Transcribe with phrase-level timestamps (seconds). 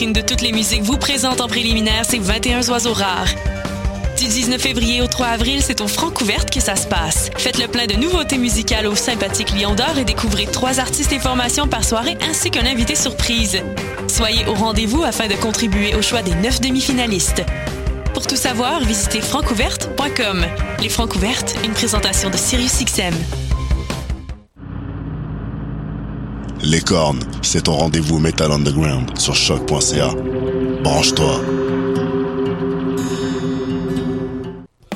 [0.00, 3.28] vitrine de toutes les musiques vous présente en préliminaire ces 21 oiseaux rares.
[4.16, 7.28] Du 19 février au 3 avril, c'est au Francouverte que ça se passe.
[7.36, 11.18] Faites le plein de nouveautés musicales au sympathique Lion d'Or et découvrez trois artistes et
[11.18, 13.62] formations par soirée ainsi qu'un invité surprise.
[14.08, 17.42] Soyez au rendez-vous afin de contribuer au choix des neuf demi-finalistes.
[18.14, 20.46] Pour tout savoir, visitez francouverte.com.
[20.80, 23.49] Les Francouvertes, une présentation de SiriusXM.
[26.62, 30.10] Les cornes, c'est ton rendez-vous Metal Underground sur choc.ca.
[30.82, 31.40] Branche-toi.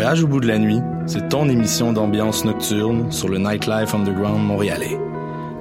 [0.00, 4.46] Voyage au bout de la nuit, c'est ton émission d'ambiance nocturne sur le Nightlife Underground
[4.46, 4.96] montréalais.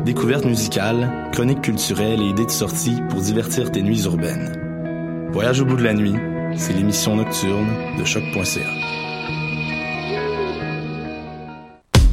[0.05, 5.27] Découvertes musicales, chroniques culturelles et idées de sortie pour divertir tes nuits urbaines.
[5.31, 6.13] Voyage au bout de la nuit,
[6.55, 8.69] c'est l'émission nocturne de choc.ca.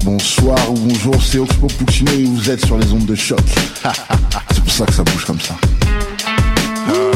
[0.02, 3.38] Bonsoir ou bonjour, c'est Oxpo Puccino et vous êtes sur les ondes de choc.
[4.50, 5.56] c'est pour ça que ça bouge comme ça.
[6.88, 7.10] Oh,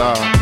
[0.00, 0.39] fuck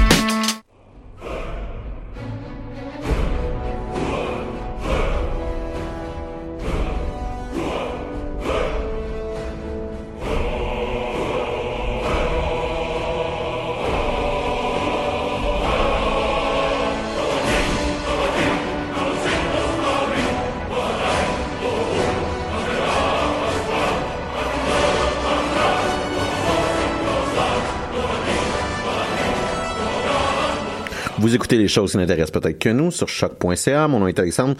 [31.28, 33.86] Vous écoutez les choses qui n'intéressent peut-être que nous sur choc.ca.
[33.86, 34.54] Mon nom est Alexandre.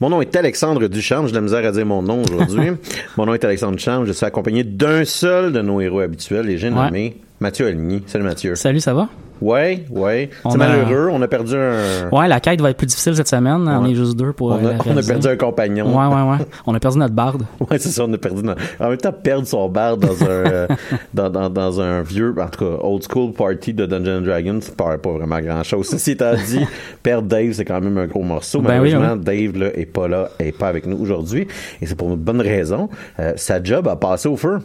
[0.00, 1.26] Mon nom est Alexandre Ducharme.
[1.26, 2.70] J'ai de la misère à dire mon nom aujourd'hui.
[3.18, 4.06] mon nom est Alexandre Ducharme.
[4.06, 8.04] Je suis accompagné d'un seul de nos héros habituels et j'ai nommé Mathieu Aligny.
[8.06, 8.54] Salut Mathieu.
[8.54, 9.10] Salut, ça va?
[9.40, 10.30] Ouais, ouais.
[10.44, 11.08] On C'est a- malheureux.
[11.12, 12.08] On a perdu un.
[12.10, 13.68] Ouais, la quête va être plus difficile cette semaine.
[13.68, 13.90] On Ouais.
[13.90, 15.12] est juste deux pour On euh, a, on réaliser.
[15.12, 15.86] perdu un compagnon.
[15.86, 16.44] Ouais, ouais, ouais.
[16.66, 17.42] On a perdu notre barde.
[17.70, 18.42] Ouais, c'est ça, on a perdu.
[18.42, 20.66] notre- En même temps, perdre son bar dans un, euh,
[21.14, 24.72] dans, dans, dans un vieux, en tout cas, old school party de Dungeons Dragons, ça
[24.76, 25.86] paraît pas vraiment grand chose.
[25.88, 26.64] Ceci étant dit,
[27.02, 28.60] perdre Dave, c'est quand même un gros morceau.
[28.60, 31.46] Ben oui, Malheureusement, Dave, là, est pas là, est pas avec nous aujourd'hui.
[31.80, 32.88] Et c'est pour une bonne raison.
[33.20, 34.58] Euh, sa job a passé au feu.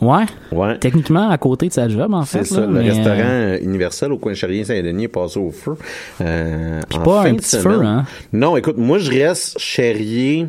[0.00, 0.24] Ouais.
[0.52, 0.78] Ouais.
[0.78, 2.44] Techniquement, à côté de sa job, en fait.
[2.44, 5.76] C'est ça, là, le restaurant euh, universel au coin de Charrier-Saint-Denis est passé au feu.
[6.20, 7.78] Euh, Puis pas un petit semaine.
[7.78, 8.04] feu, hein?
[8.32, 10.46] Non, écoute, moi je reste Charrier.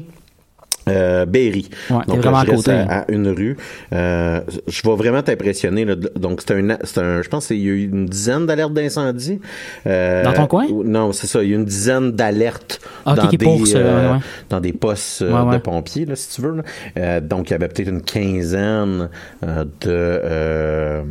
[0.88, 1.70] Euh, Berry.
[1.90, 2.78] Ouais, Donc, vraiment euh, à je reste côté.
[2.78, 3.58] À, à une rue.
[3.94, 5.86] Euh, je vais vraiment t'impressionner.
[6.16, 9.40] Donc, c'est un, c'est un, je pense qu'il y a eu une dizaine d'alertes d'incendie.
[9.88, 10.66] Euh, Dans ton coin?
[10.86, 11.42] Non, c'est ça.
[11.44, 14.20] Il y a eu une dizaine d'alertes Ok, dans, des, pour euh, ouais, ouais.
[14.50, 16.56] dans des postes euh, Ouais, de pompiers, là, si tu veux.
[16.58, 16.64] là.
[16.98, 19.10] Euh, donc, il y avait peut-être une quinzaine
[19.44, 21.02] euh, de euh,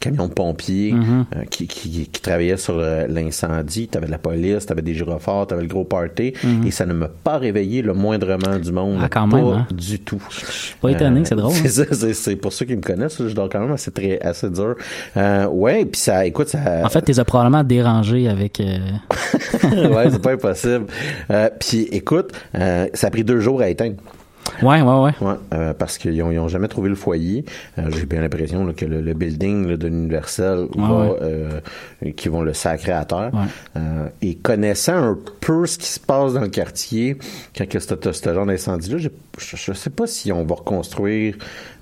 [0.00, 1.24] camions de pompiers Mm-hmm.
[1.36, 3.88] euh, qui, qui, qui travaillaient sur euh, l'incendie.
[3.90, 6.32] Tu avais de la police, tu avais des gyrophares, tu avais le gros party.
[6.66, 8.97] Et ça ne m'a pas réveillé le moindrement du monde.
[9.00, 9.66] Ah, quand pas même, hein?
[9.70, 10.22] du tout.
[10.80, 11.68] pas étonné, c'est drôle, hein?
[11.68, 14.76] c'est, c'est pour ceux qui me connaissent, je dors quand même assez, très, assez dur.
[15.16, 16.82] Euh, ouais, puis ça, écoute, ça...
[16.84, 18.60] En fait, t'es probablement dérangé avec.
[18.60, 18.78] euh,
[19.88, 20.86] ouais, c'est pas impossible.
[21.30, 23.96] Euh, puis écoute, euh, ça a pris deux jours à éteindre.
[24.62, 25.12] Ouais, ouais, ouais.
[25.20, 27.44] Ouais, euh, parce qu'ils ont, ils ont jamais trouvé le foyer.
[27.78, 31.16] Euh, J'ai bien l'impression que le, le building là, de l'Universal va, ouais.
[31.22, 31.60] euh,
[32.16, 33.30] qu'ils vont le sacrer à terre.
[33.32, 33.40] Ouais.
[33.76, 37.16] Euh, et connaissant un peu ce qui se passe dans le quartier,
[37.56, 39.08] quand que c'est t'as ce genre d'incendie-là, je,
[39.38, 41.36] je, je sais pas si on va reconstruire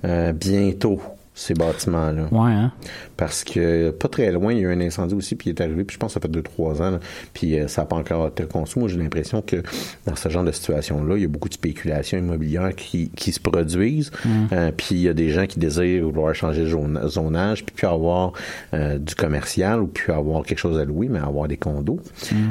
[0.05, 1.01] euh, bientôt
[1.37, 2.23] ces bâtiments-là.
[2.31, 2.71] Ouais, hein?
[3.15, 5.61] Parce que pas très loin, il y a eu un incendie aussi, puis il est
[5.61, 6.99] arrivé, puis je pense que ça fait deux, trois ans, là,
[7.33, 8.81] puis euh, ça n'a pas encore été construit.
[8.81, 9.57] Moi, j'ai l'impression que
[10.05, 13.39] dans ce genre de situation-là, il y a beaucoup de spéculations immobilières qui, qui se
[13.39, 14.11] produisent,
[14.51, 17.87] Euh, puis il y a des gens qui désirent vouloir changer de zonage, puis puis
[17.87, 18.33] avoir
[18.73, 21.99] euh, du commercial, ou puis avoir quelque chose à louer, mais avoir des condos.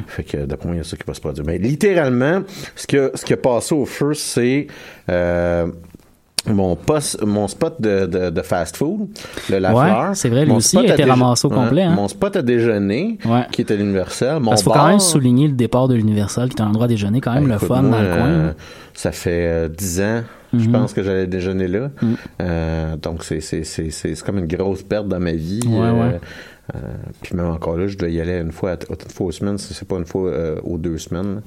[0.07, 1.45] Fait que d'après moi, il y a ça qui va se produire.
[1.45, 2.43] Mais littéralement,
[2.75, 4.67] ce que ce qui a passé au feu, c'est...
[6.47, 9.07] mon poste, mon spot de, de, de fast food,
[9.49, 10.09] le Lafleur.
[10.09, 11.93] Ouais, c'est vrai, lui Mon aussi spot a été ramassé au complet, hein.
[11.95, 13.45] Mon spot à déjeuner, Ouais.
[13.51, 14.39] qui était l'universel.
[14.39, 16.85] Mon Parce qu'il faut quand même souligner le départ de l'Universal, qui est un endroit
[16.85, 18.27] à déjeuner quand même ben, le écoute, fun moi, dans le coin.
[18.27, 18.51] euh,
[18.93, 20.23] ça fait euh, 10 ans,
[20.53, 20.71] je Mhm.
[20.71, 21.89] pense que j'allais déjeuner là.
[22.41, 25.59] Euh, donc, c'est, c'est, c'est, c'est, c'est comme une grosse perte dans ma vie.
[25.67, 26.19] Ouais, Euh, ouais.
[26.75, 26.79] euh,
[27.21, 29.57] puis même encore là, je dois y aller une fois, à- une fois aux semaines,
[29.57, 30.31] c'est pas une fois
[30.63, 31.41] aux deux semaines.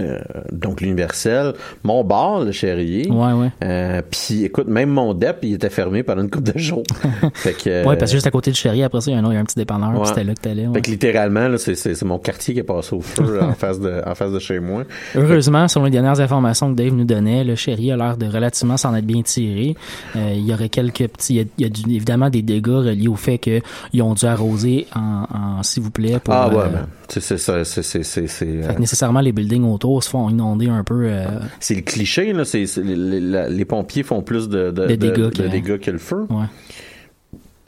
[0.00, 3.10] Euh, euh, donc l'universel, mon bar, le Cherrier.
[3.10, 3.50] Ouais, ouais.
[3.64, 6.84] Euh, puis écoute, même mon DEP, il était fermé pendant une couple de jours.
[7.34, 9.20] fait que, ouais, parce que juste à côté du Cherrier, après ça, il y a
[9.20, 10.06] un, il y a un petit dépanneur, Ouais.
[10.06, 10.66] c'était là que t'allais.
[10.68, 10.74] ouais.
[10.74, 13.52] Fait que littéralement, là, c'est, c'est, c'est mon quartier qui est passé au feu en
[13.54, 14.84] face de, en face de chez moi.
[15.16, 18.76] Heureusement, selon les dernières informations que Dave nous donnait, le Cherry a l'air de relativement
[18.76, 19.74] s'en être bien tiré.
[20.14, 22.42] Euh, il y aurait quelques petits, il y a, il y a du- évidemment des
[22.42, 25.24] dégâts reliés au fait qu'ils ont dû arroser en,
[25.58, 26.34] en s'il vous plaît pour.
[26.34, 28.02] Ah ouais, euh, ben, c'est, c'est ça, c'est,
[28.44, 31.04] euh, nécessairement les buildings autour se font inonder un peu.
[31.08, 31.26] euh,
[31.60, 32.44] c'est le cliché, là.
[32.44, 36.26] C'est, les, pompiers font plus de, de, De dégâts que- de dégâts que le feu.
[36.30, 36.46] ouais.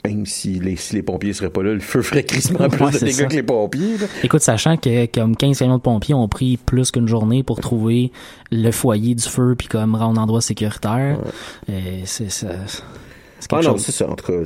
[0.03, 2.91] Même si les, si les pompiers seraient pas là, le feu ferait crissement plus Ouais,
[2.91, 3.25] de dégâts ça.
[3.25, 4.07] que les pompiers, là.
[4.23, 8.11] Écoute, sachant que comme 15 camions de pompiers ont pris plus qu'une journée pour trouver
[8.51, 11.19] le foyer du feu puis comme rendre un endroit sécuritaire,
[11.69, 12.47] euh, c'est ça.
[13.41, 14.07] C'est Ah non, c'est ça.
[14.09, 14.45] En tout cas, euh,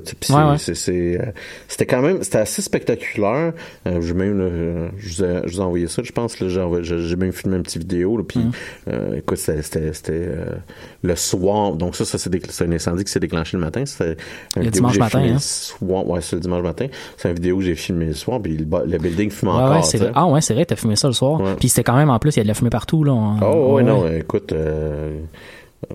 [1.67, 3.53] c'était quand même, c'était assez spectaculaire.
[3.87, 6.39] Euh, j'ai même, euh, je, vous ai, je vous ai envoyé ça, je pense.
[6.39, 8.17] Là, j'ai, envoyé- j'ai, j'ai même filmé une petite vidéo.
[8.17, 8.51] Là, puis, Mm.
[8.89, 10.45] euh, écoute, c'était, euh,
[11.03, 11.73] le soir.
[11.75, 13.85] Donc ça, ça c'est, un incendie qui s'est déclenché le matin.
[13.85, 14.17] C'était
[14.57, 15.39] un dimanche matin, filmé hein?
[15.39, 16.07] soir.
[16.09, 16.87] Ouais, c'est le dimanche matin.
[17.17, 18.41] C'est une vidéo que j'ai filmé le soir.
[18.41, 19.83] Puis le, le building fume Ouais, encore.
[19.93, 20.11] ouais.
[20.15, 21.41] Ah ouais, c'est vrai, t'as fumé ça le soir.
[21.59, 23.11] Puis c'était quand même en plus, il y a de la fumée partout là.
[23.13, 23.83] en- Oh, ouais, ouais.
[23.83, 25.19] non, écoute, euh,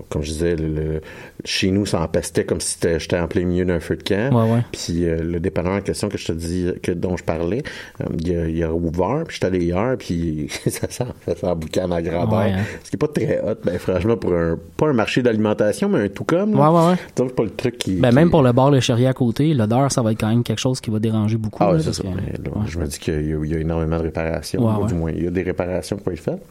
[0.08, 1.00] comme je disais, le, le-
[1.44, 4.32] chez nous, ça empestait comme si j'étais en plein milieu d'un feu de camp.
[4.34, 4.62] Ouais, ouais.
[4.72, 7.62] Puis euh, le dépanneur en question que je te dis, que, dont je parlais,
[8.00, 11.54] euh, il, a, il a ouvert, puis j'étais allé hier, puis ça sent, ça sent
[11.56, 12.38] boucan à grandeur.
[12.38, 12.62] Ouais, hein.
[12.84, 16.00] Ce qui est pas très hot, ben franchement, pour un, pas un marché d'alimentation, mais
[16.04, 16.54] un tout comme.
[16.54, 16.96] Ouais, ouais, ouais.
[17.16, 17.96] Donc, pas le truc qui...
[17.96, 20.28] Ben, qui- même pour le bar Le Cherry à côté, l'odeur, ça va être quand
[20.28, 21.62] même quelque chose qui va déranger beaucoup.
[21.62, 22.02] Ah, là, parce ça.
[22.02, 22.66] que- Mais là, ouais.
[22.66, 24.64] Je me dis qu'il y, y a énormément de réparations.
[24.64, 24.88] Ouais, ou ouais.
[24.88, 26.42] Du moins, il y a des réparations qui peuvent être faites.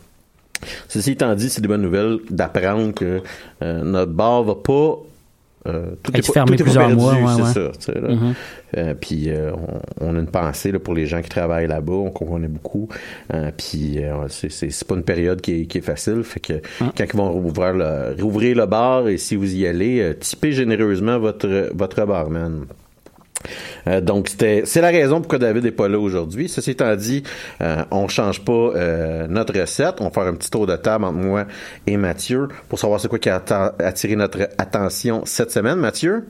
[0.88, 3.22] Ceci étant dit, c'est des bonnes nouvelles d'apprendre que
[3.64, 4.98] euh, notre bar va pas.
[5.68, 7.72] euh, tout Être est fermé tout est plusieurs perdu, mois, ouais, c'est ouais.
[7.80, 7.92] ça.
[8.00, 8.34] Mhm.
[8.78, 9.52] Euh, puis euh,
[10.00, 12.88] on, on a une pensée là, pour les gens qui travaillent là-bas, on connaît beaucoup.
[13.58, 16.24] Puis c'est, pas une période qui est, qui est facile.
[16.24, 16.92] Fait que Hein?
[16.98, 21.20] quand ils vont rouvrir le, rouvrir le bar et si vous y allez, tipez généreusement
[21.20, 22.66] votre, votre barman.
[23.88, 26.50] Euh, donc c'est la raison pourquoi David est pas là aujourd'hui.
[26.50, 27.24] Ceci étant dit,
[27.62, 29.96] euh, on change pas euh, notre recette.
[30.00, 31.46] On va faire un petit tour de table entre moi
[31.88, 33.42] et Mathieu pour savoir c'est quoi qui a
[33.80, 35.78] attiré notre attention cette semaine.
[35.78, 36.26] Mathieu?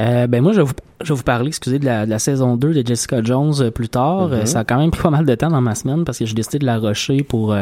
[0.00, 0.72] Euh, ben moi, je vais, vous,
[1.02, 3.70] je vais vous parler, excusez, de la, de la saison 2 de Jessica Jones euh,
[3.70, 4.28] plus tard.
[4.28, 4.32] Mhm.
[4.32, 6.26] Euh, ça a quand même pris pas mal de temps dans ma semaine parce que
[6.26, 7.54] j'ai décidé de la rusher pour,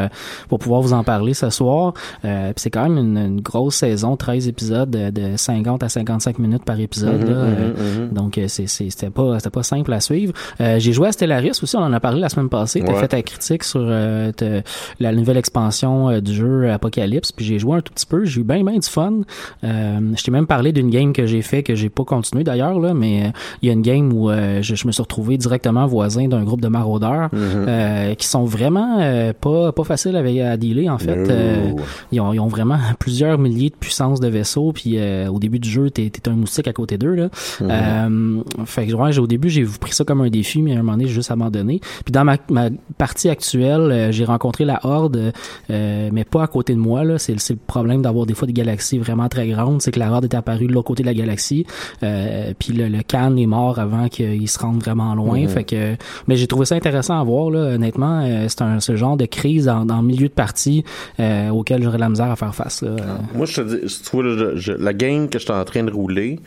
[0.49, 1.95] pour pouvoir vous en parler ce soir.
[2.25, 6.39] Euh, c'est quand même une, une grosse saison, 13 épisodes de, de 50 à 55
[6.39, 7.23] minutes par épisode.
[7.23, 7.45] Mhm, là.
[7.45, 8.09] Mhm, mhm.
[8.13, 10.33] Donc c'était pas c'était pas simple à suivre.
[10.61, 12.83] Euh, j'ai joué à Stellaris aussi, on en a parlé la semaine passée.
[12.85, 13.01] T'as Ouais.
[13.01, 14.33] fait ta critique sur euh,
[14.99, 17.33] la nouvelle expansion du jeu Apocalypse.
[17.33, 19.21] Puis j'ai joué un tout petit peu, j'ai eu bien bien du fun.
[19.65, 22.79] Euh, je t'ai même parlé d'une game que j'ai fait que j'ai pas continué d'ailleurs
[22.81, 23.31] là, mais euh,
[23.63, 26.45] il y a une game où euh, je, je me suis retrouvé directement voisin d'un
[26.45, 27.39] groupe de maraudeurs Mhm.
[27.69, 31.17] euh, qui sont vraiment euh, pas pas faciles avec à dealer en fait.
[31.17, 31.31] No.
[31.31, 31.73] Euh,
[32.13, 35.59] ils ont, ils ont vraiment plusieurs milliers de puissances de vaisseaux puis euh, au début
[35.59, 37.29] du jeu t'es t'es un moustique à côté d'eux là
[37.63, 40.83] euh, fait que ouais, au début j'ai pris ça comme un défi mais à un
[40.83, 45.33] moment donné j'ai juste abandonné puis dans ma, ma partie actuelle j'ai rencontré la horde
[45.71, 48.47] euh, mais pas à côté de moi là c'est c'est le problème d'avoir des fois
[48.47, 51.09] des galaxies vraiment très grandes c'est que la horde est apparue de l'autre côté de
[51.09, 51.67] la galaxie
[52.03, 55.47] euh, puis le, le Khan est mort avant qu'il se rende vraiment loin.
[55.49, 55.97] Fait que
[56.27, 58.21] mais j'ai trouvé ça intéressant à voir là honnêtement.
[58.25, 60.85] Euh, c'est un ce genre de crise dans, dans le milieu de partie
[61.19, 62.97] euh, auquel j'aurais la misère à faire face là.
[63.35, 65.83] Moi, je te dis, tu vois, je- je- la game que je suis en train
[65.83, 66.39] de rouler,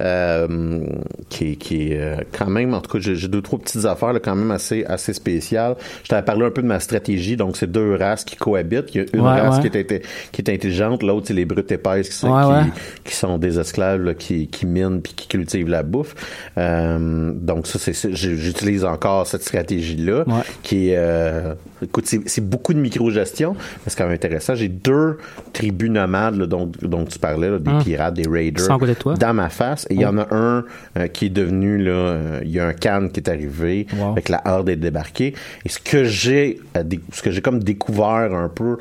[0.00, 0.80] euh,
[1.28, 4.20] qui, qui est euh, quand même, en tout cas, j'ai deux, trois petites affaires là,
[4.20, 5.76] quand même assez, assez spéciales.
[6.04, 8.94] Je t'avais parlé un peu de ma stratégie, donc c'est deux races qui cohabitent.
[8.94, 9.70] Il y a une Ouais, race ouais.
[9.70, 12.62] qui, est, qui est intelligente, l'autre, c'est les brutes épaisses qui sont, Ouais,
[13.04, 16.14] qui, sont des esclaves là, qui, qui minent puis qui cultivent la bouffe.
[16.58, 20.42] Euh, donc ça, c'est j'utilise encore cette stratégie-là, Ouais.
[20.62, 24.54] qui euh, écoute, c'est beaucoup de micro-gestion, mais c'est quand même intéressant.
[24.54, 25.18] J'ai deux
[25.52, 27.82] tribus nomades là, dont, dont tu parlais, là, des Hum.
[27.82, 28.78] pirates, des raiders,
[29.18, 29.85] dans ma face.
[29.88, 30.64] Et il y en a un
[30.98, 34.12] euh, qui est devenu, là, euh, il y a un can qui est arrivé, Wow.
[34.12, 35.34] avec la horde est débarquée.
[35.64, 38.78] Et ce que j'ai, euh, ce que j'ai comme découvert un peu,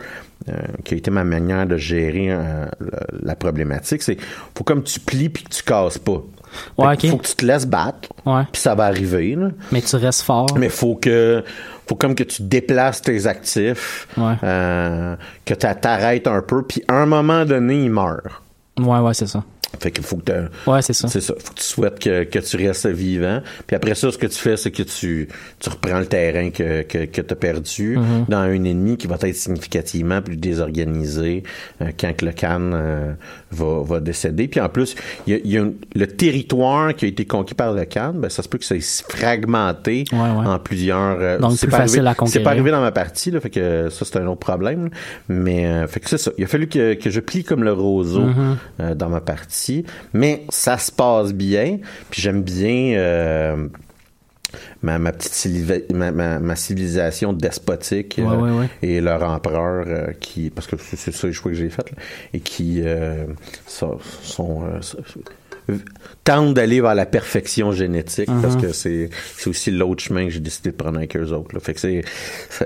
[0.83, 2.67] qui a été ma manière de gérer la,
[3.23, 4.17] la problématique, c'est
[4.55, 6.21] faut comme tu plies puis que tu casses pas.
[6.77, 6.95] Ouais.
[7.09, 8.09] Faut que tu te laisses battre,
[8.51, 9.35] puis ça va arriver.
[9.35, 9.49] Là.
[9.71, 11.43] mais tu restes fort Mais faut que
[11.87, 14.33] faut comme que tu déplaces tes actifs, Ouais.
[14.43, 18.21] euh, que tu t'arrêtes un peu, puis à un moment donné, il meurt.
[18.79, 19.43] ouais ouais c'est ça
[19.79, 21.07] Fait qu'il faut que tu Ouais, c'est ça.
[21.07, 21.33] C'est ça.
[21.37, 23.41] Faut que tu souhaites que, que tu restes vivant.
[23.67, 25.27] Puis après ça, ce que tu fais, c'est que tu,
[25.59, 28.25] tu reprends le terrain que, que, que tu as perdu Mhm.
[28.29, 31.43] dans un ennemi qui va être significativement plus désorganisé
[31.81, 33.13] euh, quand que le Khan euh,
[33.51, 34.47] va, va décéder.
[34.47, 34.95] Puis en plus,
[35.27, 38.43] il y a, y le territoire qui a été conquis par le Khan, ben, ça
[38.43, 40.45] se peut que ça soit fragmenté Ouais, ouais.
[40.47, 41.17] en plusieurs...
[41.19, 42.33] euh, Donc, c'est facile arrivé- à conquérir.
[42.33, 44.89] C'est pas arrivé dans ma partie, là, fait que ça, c'est un autre problème.
[45.29, 46.31] Mais, euh, fait que c'est ça.
[46.37, 48.57] Il a fallu que, je plie comme le roseau Mhm.
[48.81, 49.64] euh, dans ma partie.
[50.13, 51.79] Mais ça se passe bien.
[52.09, 53.67] Puis j'aime bien euh,
[54.81, 55.33] ma, ma petite
[55.93, 58.69] ma, ma, ma civilisation despotique Ouais, euh, ouais, ouais.
[58.81, 61.97] et leur empereur euh, qui parce que c'est ça le choix que j'ai fait là,
[62.33, 62.81] et qui
[64.21, 65.03] sont, euh, sont-
[66.23, 69.09] tentent d'aller vers la perfection génétique parce que c'est
[69.47, 71.59] aussi l'autre chemin que j'ai décidé de prendre avec eux autres là.
[71.59, 71.79] fait que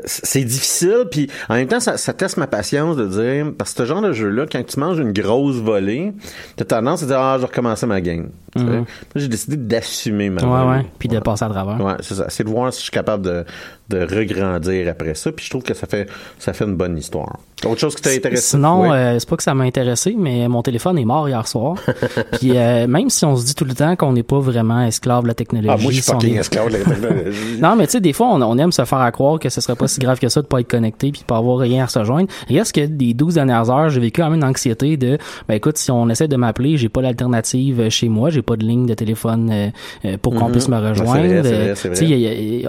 [0.05, 3.83] c'est difficile puis en même temps ça, ça teste ma patience de dire parce que
[3.83, 6.13] ce genre de jeu là quand tu manges une grosse volée
[6.55, 8.29] t'as tendance à dire ah je vais recommencer ma game.
[8.55, 10.85] Moi, j'ai décidé d'assumer ma Ouais, ouais.
[10.97, 11.79] Puis de passer à travers.
[11.83, 12.25] Ouais, c'est ça.
[12.29, 13.45] C'est de voir si je suis capable de,
[13.89, 15.31] de regrandir après ça.
[15.31, 17.39] Puis je trouve que ça fait, ça fait une bonne histoire.
[17.65, 18.41] Autre chose qui t'a intéressé?
[18.41, 21.75] Sinon, euh, c'est pas que ça m'a intéressé, mais mon téléphone est mort hier soir.
[22.39, 25.23] Puis euh, même si on se dit tout le temps qu'on n'est pas vraiment esclave
[25.23, 25.69] de la technologie.
[25.71, 27.39] ah, moi, je suis fucking est- esclave de la technologie.
[27.61, 29.61] Non, mais tu sais, des fois, on, on aime se faire à croire que ce
[29.61, 31.83] serait pas si grave que ça de pas être connecté puis de pas avoir rien
[31.83, 32.27] à se rejoindre.
[32.49, 35.17] Reste que des 12 dernières heures, j'ai vécu quand même une anxiété de,
[35.47, 38.65] ben écoute, si on essaie de m'appeler, j'ai pas l'alternative chez moi, j'ai pas de
[38.65, 39.69] ligne de téléphone euh,
[40.05, 40.51] euh, pour qu'on Mhm.
[40.51, 41.43] puisse me rejoindre.
[41.75, 42.67] c'est tu sais,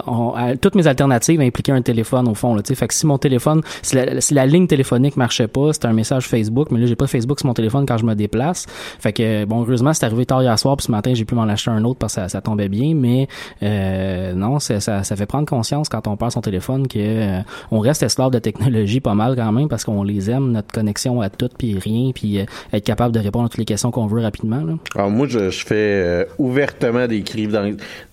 [0.60, 2.54] toutes mes alternatives impliquaient un téléphone au fond.
[2.54, 2.74] Là, tu sais.
[2.74, 5.92] fait que si mon téléphone, si la, si la ligne téléphonique marchait pas, c'était un
[5.92, 8.66] message Facebook, mais là j'ai pas Facebook sur mon téléphone quand je me déplace.
[8.98, 11.42] Fait que bon, heureusement c'est arrivé tard hier soir, puis ce matin j'ai pu m'en
[11.44, 13.28] acheter un autre parce que ça, ça tombait bien, mais
[13.62, 17.40] euh, non, ça, ça, fait prendre conscience quand on perd son téléphone que euh,
[17.70, 21.20] on reste esclave de technologie pas mal quand même parce qu'on les aime, notre connexion
[21.20, 24.06] à tout puis rien, puis euh, être capable de répondre à toutes les questions qu'on
[24.06, 24.62] veut rapidement.
[24.62, 24.74] Là.
[24.94, 27.56] Alors, moi, je, je fais ouvertement des crises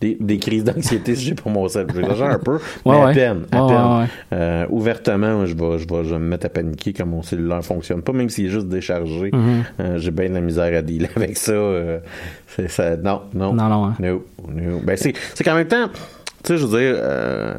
[0.02, 1.94] des, des crises d'anxiété si j'ai pour mon cerveau.
[1.96, 3.46] J'exagère un peu, mais Ouais, à peine.
[3.52, 4.40] À Ouais, peine.
[4.40, 7.64] ouais, ouvertement, je vais, je, vais, je vais me mettre à paniquer quand mon cellulaire
[7.64, 9.32] fonctionne pas, même s'il est juste déchargé.
[9.34, 9.64] Mhm.
[9.80, 11.52] Euh, j'ai bien de la misère à dealer avec ça.
[11.88, 12.00] Euh,
[12.56, 12.98] c'est ça.
[12.98, 13.54] Non, non.
[13.54, 13.96] Non, non, hein.
[14.00, 14.80] No, no.
[14.80, 15.14] Ben, c'est,
[15.44, 15.94] qu'en même temps, tu
[16.44, 17.56] sais, je veux dire, euh,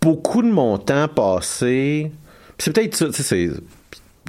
[0.00, 2.10] beaucoup de mon temps passé,
[2.56, 3.50] puis c'est peut-être ça, tu sais,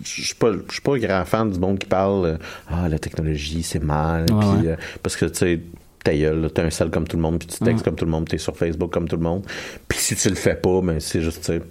[0.03, 2.38] je suis pas je suis pas un grand fan du monde qui parle euh,
[2.69, 5.59] ah la technologie c'est mal Ouais, euh, parce que tu sais
[6.03, 8.11] ta gueule, t'es un sel comme tout le monde, puis tu textes comme tout le
[8.11, 9.43] monde, t'es sur Facebook comme tout le monde.
[9.89, 11.61] Puis si tu le fais pas, ben c'est juste, tu sais,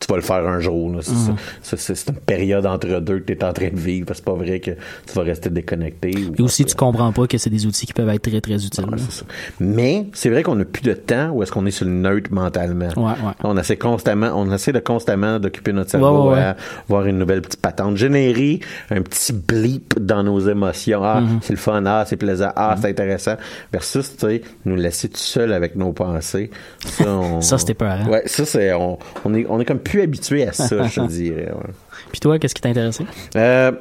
[0.00, 0.90] tu vas le faire un jour.
[0.92, 0.98] là.
[1.02, 1.36] C'est Mhm.
[1.62, 1.76] ça.
[1.76, 4.06] C'est- c'est une période entre deux que t'es en train de vivre.
[4.06, 6.10] parce que C'est pas vrai que tu vas rester déconnecté.
[6.16, 8.54] ou- Et aussi, tu comprends pas que c'est des outils qui peuvent être très, très
[8.64, 8.84] utiles.
[9.10, 9.24] Ça.
[9.60, 12.32] Mais c'est vrai qu'on n'a plus de temps où est-ce qu'on est sur le neutre
[12.32, 12.88] mentalement?
[12.96, 13.32] Ouais, ouais.
[13.44, 16.56] On essaie constamment, on essaie de constamment d'occuper notre cerveau ouais, à
[16.88, 21.02] voir une nouvelle petite patente, générer un petit blip dans nos émotions.
[21.04, 21.38] Ah, Mhm.
[21.42, 23.34] c'est le fun, ah, c'est plaisant, ah, c'est intéressant.
[23.72, 26.50] Versus, tu sais, nous laisser tout seul avec nos pensées.
[26.86, 28.06] Ça, on- Ça, c'était peurant.
[28.06, 31.06] Ouais, ça, c'est, on, on est, on est comme plus habitué à ça, je te
[31.06, 31.52] dirais.
[31.52, 31.72] ouais.
[32.10, 33.04] Puis toi, qu'est-ce qui t'a intéressé?
[33.36, 33.72] Euh,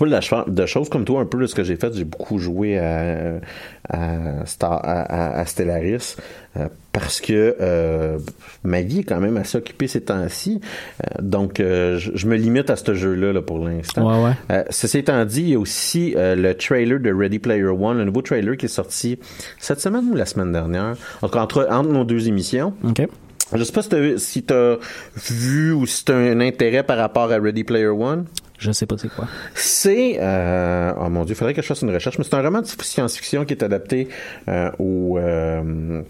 [0.00, 2.38] de, cho- de choses comme toi, un peu de ce que j'ai fait, j'ai beaucoup
[2.38, 3.40] joué à,
[3.88, 6.16] à, Star, à, Stellaris
[6.56, 8.18] euh, parce que euh,
[8.64, 10.60] ma vie est quand même assez occupée ces temps-ci.
[11.02, 14.22] Euh, donc, je, je me limite à ce jeu-là là, pour l'instant.
[14.22, 14.64] Ouais, ouais.
[14.70, 18.22] Ceci étant dit, il y a aussi le trailer de Ready Player One, le nouveau
[18.22, 19.18] trailer qui est sorti
[19.58, 20.96] cette semaine ou la semaine dernière.
[21.22, 22.74] Entre, entre nos deux émissions.
[22.84, 23.08] OK.
[23.54, 24.76] Je sais pas si t'as
[25.16, 28.26] si vu ou si t'as un intérêt par rapport à Ready Player One.
[28.58, 29.26] Je sais pas c'est quoi.
[29.54, 32.42] C'est euh, oh mon dieu, il faudrait que je fasse une recherche, mais c'est un
[32.42, 34.08] roman de science-fiction qui est adapté
[34.48, 36.02] euh, au euh,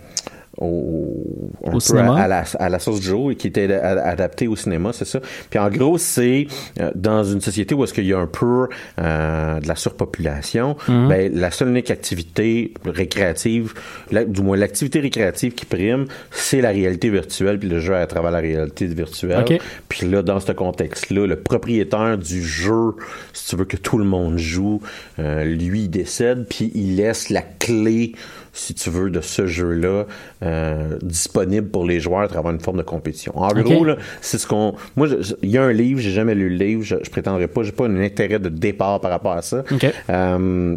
[0.60, 2.16] au, un Au peu cinéma?
[2.16, 5.20] à, à la, à la sauce Joe et qui était adapté au cinéma, c'est ça.
[5.50, 6.46] Puis en gros, c'est
[6.80, 10.76] euh, dans une société où est-ce qu'il y a un peu euh, de la surpopulation,
[10.88, 11.08] Mhm.
[11.08, 13.74] ben, la seule unique activité récréative,
[14.10, 18.06] la- du moins l'activité récréative qui prime, c'est la réalité virtuelle puis le jeu à
[18.06, 19.44] travers la réalité virtuelle.
[19.48, 19.58] Ok.
[19.88, 22.92] Puis là, dans ce contexte-là, le propriétaire du jeu,
[23.32, 24.80] si tu veux que tout le monde joue,
[25.18, 28.12] euh, lui, il décède, puis il laisse la clé,
[28.52, 30.06] si tu veux, de ce jeu-là
[30.42, 33.32] euh, disponible pour les joueurs à travers une forme de compétition.
[33.36, 33.86] En gros,
[34.20, 34.74] c'est ce qu'on...
[34.96, 35.08] Moi,
[35.42, 37.72] il y a un livre, j'ai jamais lu le livre, je, je prétendrai pas, j'ai
[37.72, 39.64] pas un intérêt de départ par rapport à ça.
[40.10, 40.76] Euh,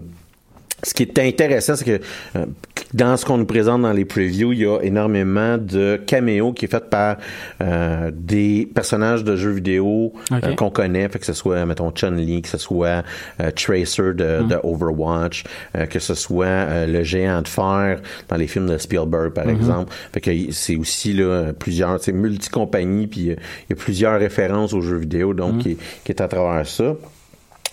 [0.83, 2.03] ce qui est intéressant, c'est que
[2.35, 2.45] euh,
[2.93, 6.65] dans ce qu'on nous présente dans les previews, il y a énormément de caméos qui
[6.65, 7.17] est fait par
[7.61, 12.41] euh, des personnages de jeux vidéo euh, qu'on connaît, fait que ce soit, mettons, Chun-Li,
[12.41, 13.03] que ce soit
[13.39, 15.43] euh, Tracer de, de Overwatch,
[15.77, 19.93] euh, que ce soit le géant de fer dans les films de Spielberg, par exemple.
[20.13, 23.37] Fait que c'est aussi là, plusieurs, c'est multi-compagnies, puis il
[23.69, 26.95] y a plusieurs références aux jeux vidéo, donc qui, qui est à travers ça.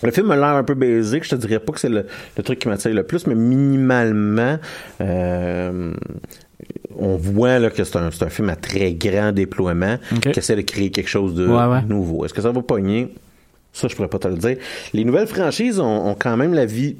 [0.01, 2.05] Le film a l'air un peu basique, je te dirais pas que c'est le,
[2.37, 4.57] le truc qui m'attire le plus, mais minimalement,
[5.01, 5.93] euh,
[6.97, 10.31] on voit là, que c'est un, un, film à très grand déploiement okay.
[10.31, 11.81] qui essaie de créer quelque chose de ouais, ouais.
[11.83, 12.25] nouveau.
[12.25, 13.13] Est-ce que ça va pogner?
[13.73, 14.57] Ça, je pourrais pas te le dire.
[14.93, 16.97] Les nouvelles franchises ont, ont quand même la vie.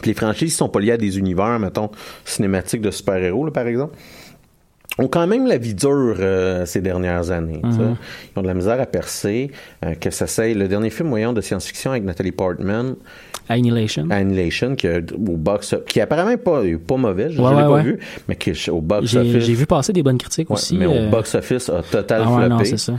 [0.00, 1.90] Puis les franchises sont pas liées à des univers, mettons,
[2.24, 3.96] cinématiques de super-héros, par exemple
[4.98, 7.60] ont quand même la vie dure euh, ces dernières années.
[7.62, 7.94] Mm -hmm.
[8.30, 9.50] Ils ont de la misère à percer.
[9.84, 12.96] Euh, que ça c'est le dernier film moyen de science-fiction avec Nathalie Portman.
[13.50, 14.06] Annihilation.
[14.10, 17.70] Annihilation, qui, au box, qui est apparemment pas, pas mauvais, je ouais, l'ai ouais, pas
[17.70, 17.82] ouais.
[17.82, 19.44] vu, mais qui au box office.
[19.44, 20.76] J'ai vu passer des bonnes critiques aussi.
[20.76, 21.06] Mais euh...
[21.06, 22.70] au box office a total ah, floppé.
[22.70, 22.92] non, ça.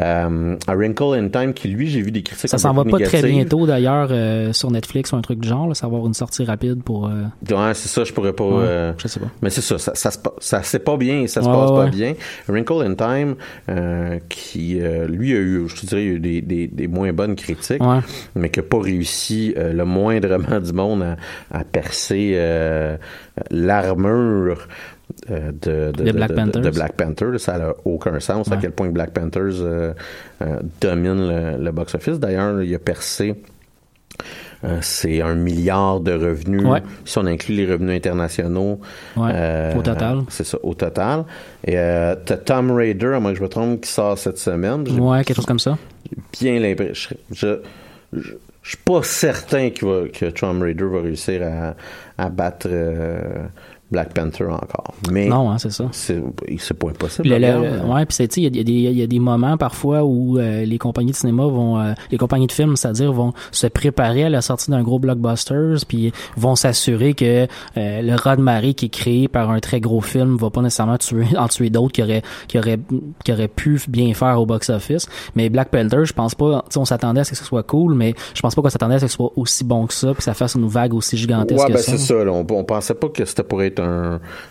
[0.00, 2.50] Euh, A Wrinkle in Time, qui lui, j'ai vu des critiques.
[2.50, 5.68] Ça s'en va pas très bientôt d'ailleurs euh, sur Netflix ou un truc du genre,
[5.68, 7.06] là, ça va avoir une sortie rapide pour.
[7.06, 7.24] Euh,
[7.64, 8.94] Ouais, c'est ça, je pourrais pas.
[8.98, 9.30] Je sais pas.
[9.42, 12.14] Mais c'est ça, ça, ça, ça, ça c'est pas bien, ça se passe pas bien.
[12.48, 13.34] Wrinkle in Time,
[13.68, 17.82] euh, qui euh, lui a eu, je dirais, eu des, des, des moins bonnes critiques,
[17.82, 18.00] ouais.
[18.34, 21.16] mais qui n'a pas réussi euh, le moindrement du monde à,
[21.58, 22.38] à percer
[23.50, 24.66] l'armure.
[25.28, 29.10] De, de, de, Black de, Black Panther, ça n'a aucun sens à quel point Black
[29.10, 29.52] Panthers
[30.80, 32.18] domine le, le box-office.
[32.18, 33.34] D'ailleurs, il a percé
[34.64, 36.82] euh, c'est un milliard de revenus ouais.
[37.04, 38.80] si on inclut les revenus internationaux.
[39.16, 40.22] Ouais, euh, au total.
[40.28, 41.24] C'est ça, au total.
[41.64, 44.88] Et euh, t'as Tom Raider, à moins que je me trompe, qui sort cette semaine.
[45.00, 45.76] Ouais, quelque chose comme ça.
[46.32, 47.16] Bien l'impression.
[47.30, 47.36] Je,
[48.12, 51.74] je, je, je suis pas certain que, va, que Tom Raider va réussir à,
[52.22, 52.68] à battre
[53.90, 54.94] Black Panther encore.
[55.10, 55.88] Mais non, hein, c'est ça.
[55.92, 56.22] C'est,
[56.58, 57.28] c'est pas impossible.
[57.28, 60.78] Le, le, ouais, puis il y, y, y, a des moments parfois où euh, les
[60.78, 64.40] compagnies de cinéma vont, euh, les compagnies de films, c'est-à-dire vont se préparer à la
[64.40, 68.90] sortie d'un gros blockbuster, puis vont s'assurer que euh, le raz de marée qui est
[68.90, 72.22] créé par un très gros film va pas nécessairement tuer, en tuer d'autres qui auraient,
[72.48, 72.80] qui auraient,
[73.22, 75.06] qui auraient pu bien faire au box-office.
[75.36, 78.14] Mais Black Panther, je pense pas, on s'attendait à ce que ce soit cool, mais
[78.34, 80.22] je pense pas qu'on s'attendait à ce que ce soit aussi bon que ça, puis
[80.22, 81.92] ça fasse une vague aussi gigantesque ouais, que ben ça.
[81.92, 82.24] c'est ça.
[82.24, 83.83] Là, on, on pensait pas que c'était pour être un.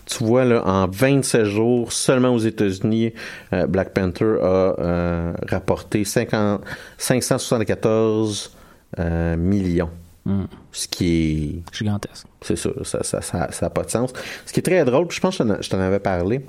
[0.06, 3.13] Tu vois là, en 27 jours seulement aux États-Unis,
[3.54, 6.62] euh, Black Panther a euh, rapporté 50,
[6.98, 8.52] 574
[9.00, 9.90] euh, millions.
[10.25, 10.44] Mm.
[10.72, 12.25] Ce qui est gigantesque.
[12.42, 14.13] C'est ça, ça, ça, ça, ça a pas de sens.
[14.46, 16.41] Ce qui est très drôle, puis je pense que je t'en avais parlé.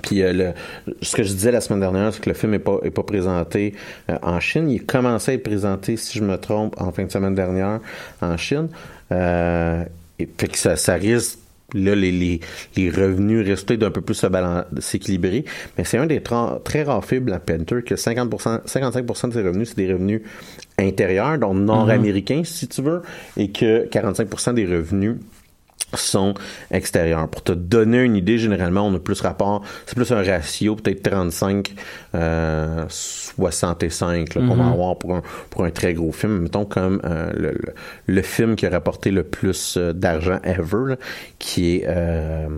[0.00, 2.58] Puis euh, le, ce que je disais la semaine dernière, c'est que le film est
[2.58, 3.74] pas est pas présenté
[4.10, 4.70] euh, en Chine.
[4.70, 7.80] Il commençait à être présenté, si je me trompe, en fin de semaine dernière
[8.22, 8.68] en Chine.
[9.10, 9.84] Euh,
[10.18, 11.38] et fait que ça, ça risque
[11.74, 12.40] là les, les,
[12.76, 14.24] les revenus rester d'un peu plus
[14.80, 15.44] s'équilibrer.
[15.76, 16.22] Mais c'est un des
[16.64, 20.22] très rares films Black Panther que 50%, 55% de ses revenus, c'est des revenus
[20.78, 22.58] intérieurs, donc nord-américains, mm -hmm.
[22.58, 23.02] si tu veux,
[23.36, 25.16] et que 45% des revenus
[25.94, 26.34] sont
[26.70, 27.28] extérieurs.
[27.28, 31.02] Pour te donner une idée, généralement, on a plus rapport, c'est plus un ratio, peut-être
[31.02, 31.74] 35,
[32.14, 34.56] euh, 65, là, qu'on mm -hmm.
[34.56, 36.42] va avoir pour un, pour un très gros film.
[36.42, 37.74] Mettons comme euh, le, le,
[38.06, 40.96] le, film qui a rapporté le plus d'argent ever, là,
[41.38, 42.48] qui est euh,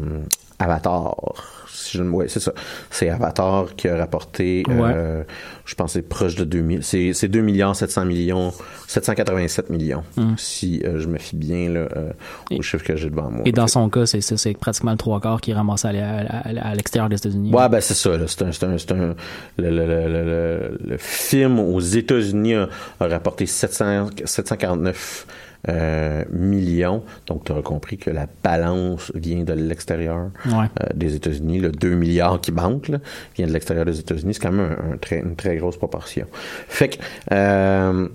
[0.59, 1.54] Avatar.
[1.95, 2.53] Si c'est ça.
[2.91, 4.75] C'est Avatar qui a rapporté, ouais.
[4.75, 5.23] euh,
[5.65, 6.83] je pense, c'est proche de 2000.
[6.83, 8.53] C'est, c'est 2 milliards 700 millions,
[8.89, 10.35] 787 millions, mm.
[10.37, 12.13] si euh, je me fie bien là, euh,
[12.51, 13.43] au et, chiffre que j'ai devant moi.
[13.45, 16.75] Et dans son cas, c'est, pratiquement le trois quarts qui est ramassé à, à, à,
[16.75, 17.53] l'extérieur des États-Unis.
[17.53, 18.17] Ouais, ben c'est ça.
[18.17, 18.25] Là.
[18.27, 19.15] C'est un, c'est un, c'est un
[19.59, 22.69] le, le, le, le, film aux États-Unis a,
[23.01, 25.27] a rapporté 700, 749
[25.69, 27.03] euh, millions.
[27.27, 30.67] Donc, tu auras compris que la balance vient de l'extérieur ouais.
[30.83, 31.61] euh, des États-Unis.
[31.61, 32.99] Le 2 milliards qui manque là,
[33.37, 34.35] vient de l'extérieur des États-Unis.
[34.35, 36.27] C'est quand même un, un très, une très grosse proportion.
[36.33, 38.11] Fait que...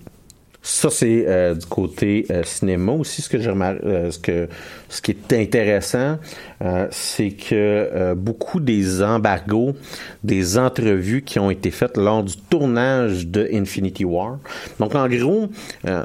[0.62, 3.22] Ça, c'est euh, du côté euh, cinéma aussi.
[3.22, 4.50] Ce que j'ai euh, ce que
[4.90, 6.18] ce qui est intéressant,
[6.92, 9.76] c'est que beaucoup des embargos,
[10.24, 14.40] des entrevues qui ont été faites lors du tournage de Infinity War.
[14.80, 15.50] Donc, en gros,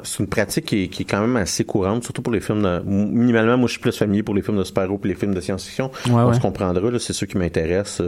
[0.03, 2.61] c'est une pratique qui est, qui est, quand même assez courante, surtout pour les films
[2.61, 2.81] de.
[2.85, 5.41] Minimalement, moi, je suis plus familier pour les films de super-héros et les films de
[5.41, 5.91] science-fiction.
[6.05, 6.35] Ouais, On ouais.
[6.35, 6.79] se comprendra.
[6.99, 8.05] C'est ceux qui m'intéressent.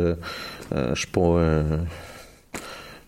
[0.72, 1.40] je suis pas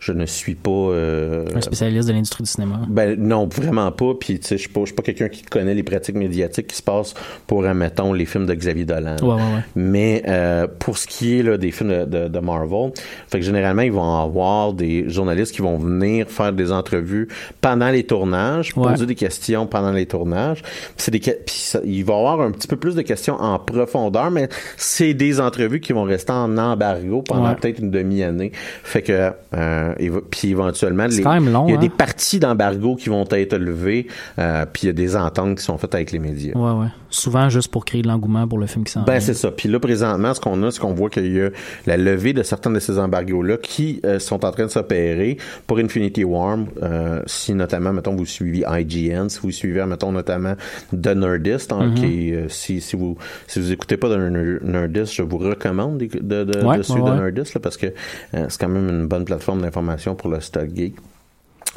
[0.00, 2.80] je ne suis pas euh, un spécialiste de l'industrie du cinéma.
[2.88, 4.14] Ben non, vraiment pas.
[4.18, 6.82] Puis tu sais, je suis pas, pas quelqu'un qui connaît les pratiques médiatiques qui se
[6.82, 7.12] passent
[7.46, 9.16] pour, mettons, les films de Xavier Dolan.
[9.20, 9.62] Ouais, ouais, ouais.
[9.76, 12.92] Mais euh, pour ce qui est là, des films de, de, de, Marvel,
[13.28, 17.28] fait que généralement ils vont avoir des journalistes qui vont venir faire des entrevues
[17.60, 20.62] pendant les tournages, poser des questions pendant les tournages.
[20.96, 23.58] C'est des, puis ça, il va y avoir un petit peu plus de questions en
[23.58, 28.52] profondeur, mais c'est des entrevues qui vont rester en embargo pendant peut-être une demi-année.
[28.82, 29.89] Fait que euh, Euh,
[30.30, 31.80] puis éventuellement, les, quand même long, il y a hein?
[31.80, 34.06] des parties d'embargo qui vont être levées,
[34.38, 36.56] euh, puis il y a des ententes qui sont faites avec les médias.
[36.56, 36.88] Ouais, ouais.
[37.10, 39.50] Souvent juste pour créer de l'engouement pour le film qui s'en Ben c'est ça.
[39.50, 41.50] Puis là présentement, ce qu'on a, c'est qu'on voit qu'il y a
[41.86, 45.78] la levée de certains de ces embargos-là qui euh, sont en train de s'opérer pour
[45.78, 46.58] Infinity War.
[46.82, 50.54] Euh, si notamment, mettons, vous suivez IGN, si vous suivez, mettons, notamment
[50.92, 51.94] The Nerdist, hein, Mhm.
[51.94, 55.98] qui, euh, si, si vous si vous écoutez pas The Ner- Nerdist, je vous recommande
[55.98, 57.20] de, de, de, Ouais, de suivre ouais, The.
[57.22, 60.68] Nerdist là, parce que euh, c'est quand même une bonne plateforme d'information pour le stock
[60.74, 60.94] geek.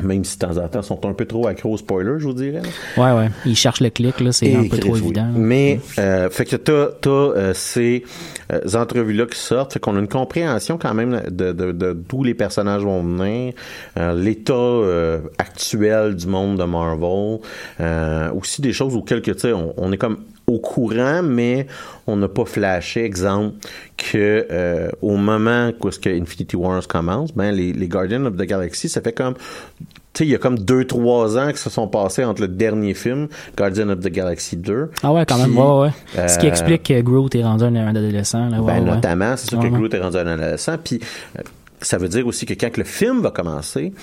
[0.01, 2.25] Même si de temps en temps, ils sont un peu trop accros aux spoilers, je
[2.25, 2.63] vous dirais.
[2.97, 3.29] Ouais, ouais.
[3.45, 4.31] Ils cherchent le clic, là.
[4.31, 4.99] C'est un peu trop oui.
[4.99, 5.27] évident.
[5.35, 8.03] Mais, euh, fait que t'as, t'as euh, ces
[8.51, 12.23] euh, entrevues-là qui sortent, fait qu'on a une compréhension quand même de, de, de d'où
[12.23, 13.53] les personnages vont venir,
[13.97, 17.39] euh, l'état euh, actuel du monde de Marvel,
[17.79, 21.67] euh, aussi des choses auxquelles que, tu sais, on, on est comme au courant, mais
[22.07, 23.03] on n'a pas flashé.
[23.03, 23.55] Exemple,
[23.97, 28.35] que euh, au moment où est-ce que Infinity Wars commence, ben les, les Guardians of
[28.35, 29.35] the Galaxy, ça fait comme
[30.13, 32.47] tu sais, il y a comme deux, trois ans qui se sont passés entre le
[32.47, 33.27] dernier film,
[33.57, 34.91] Guardian of the Galaxy 2.
[35.01, 35.57] Ah ouais, quand même.
[35.57, 35.91] Ouais, ouais.
[36.15, 36.27] ouais.
[36.27, 38.47] Ce qui euh, explique que Groot est rendu un, adolescent.
[38.49, 38.61] Là.
[38.61, 38.95] Ouais, ben, ouais.
[38.95, 39.73] notamment, c'est sûr Ouais, que.
[39.73, 40.77] Groot est rendu un adolescent.
[40.83, 40.99] Puis
[41.39, 41.41] euh,
[41.83, 43.93] ça veut dire aussi que quand le film va commencer,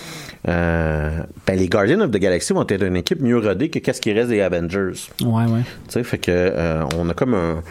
[0.48, 4.00] euh, ben, les Guardians of the Galaxy vont être une équipe mieux rodée que qu'est-ce
[4.00, 4.92] qui reste des Avengers.
[5.22, 5.62] Ouais, ouais.
[5.88, 7.62] Tu sais, fait que euh, on a comme un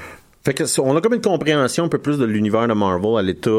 [0.44, 3.22] fait que on a comme une compréhension un peu plus de l'univers de Marvel à
[3.22, 3.50] l'état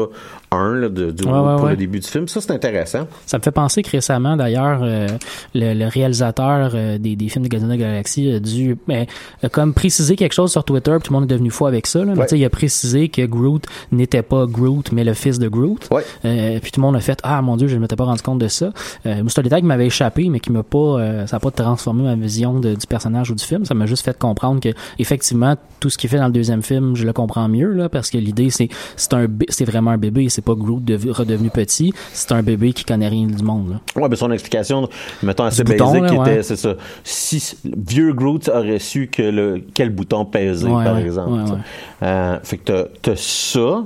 [0.51, 1.71] 1 là, de, du- Ouais, ouais, pour ouais.
[1.71, 2.27] le début du film.
[2.27, 3.07] Ça, c'est intéressant.
[3.25, 5.07] Ça me fait penser que récemment, d'ailleurs, euh,
[5.53, 9.05] le, le réalisateur euh, des, des films de Guardians of the Galaxy a dû ben,
[9.43, 11.85] a comme préciser quelque chose sur Twitter, puis tout le monde est devenu fou avec
[11.87, 12.03] ça.
[12.03, 12.13] Là.
[12.15, 15.87] Mais il a précisé que Groot n'était pas Groot, mais le fils de Groot.
[15.91, 16.03] Ouais.
[16.25, 18.21] Euh, puis tout le monde a fait Ah mon dieu, je ne m'étais pas rendu
[18.21, 18.71] compte de ça.
[19.05, 21.51] Euh, c'est un détail qui m'avait échappé, mais qui m'a pas euh, ça n'a pas
[21.51, 23.65] transformé ma vision de- du personnage ou du film.
[23.65, 26.70] Ça m'a juste fait comprendre que effectivement, tout ce qu'il fait dans le deuxième film,
[26.93, 30.29] je le comprends mieux, là, parce que l'idée c'est c'est un c'est vraiment un bébé,
[30.29, 33.71] c'est pas Groot dev- redevenu petit, c'est un bébé qui connaît rien du monde.
[33.95, 34.01] Là.
[34.01, 34.87] Ouais, ben son explication,
[35.23, 36.43] mettons assez basique, là, était, ouais.
[36.43, 36.75] c'est ça.
[37.03, 41.31] Si vieux Groot aurait su que le quel bouton peser, Ouais, par ouais, exemple.
[41.31, 41.57] ouais, ouais.
[42.03, 43.83] Euh, fait que t'as, ça.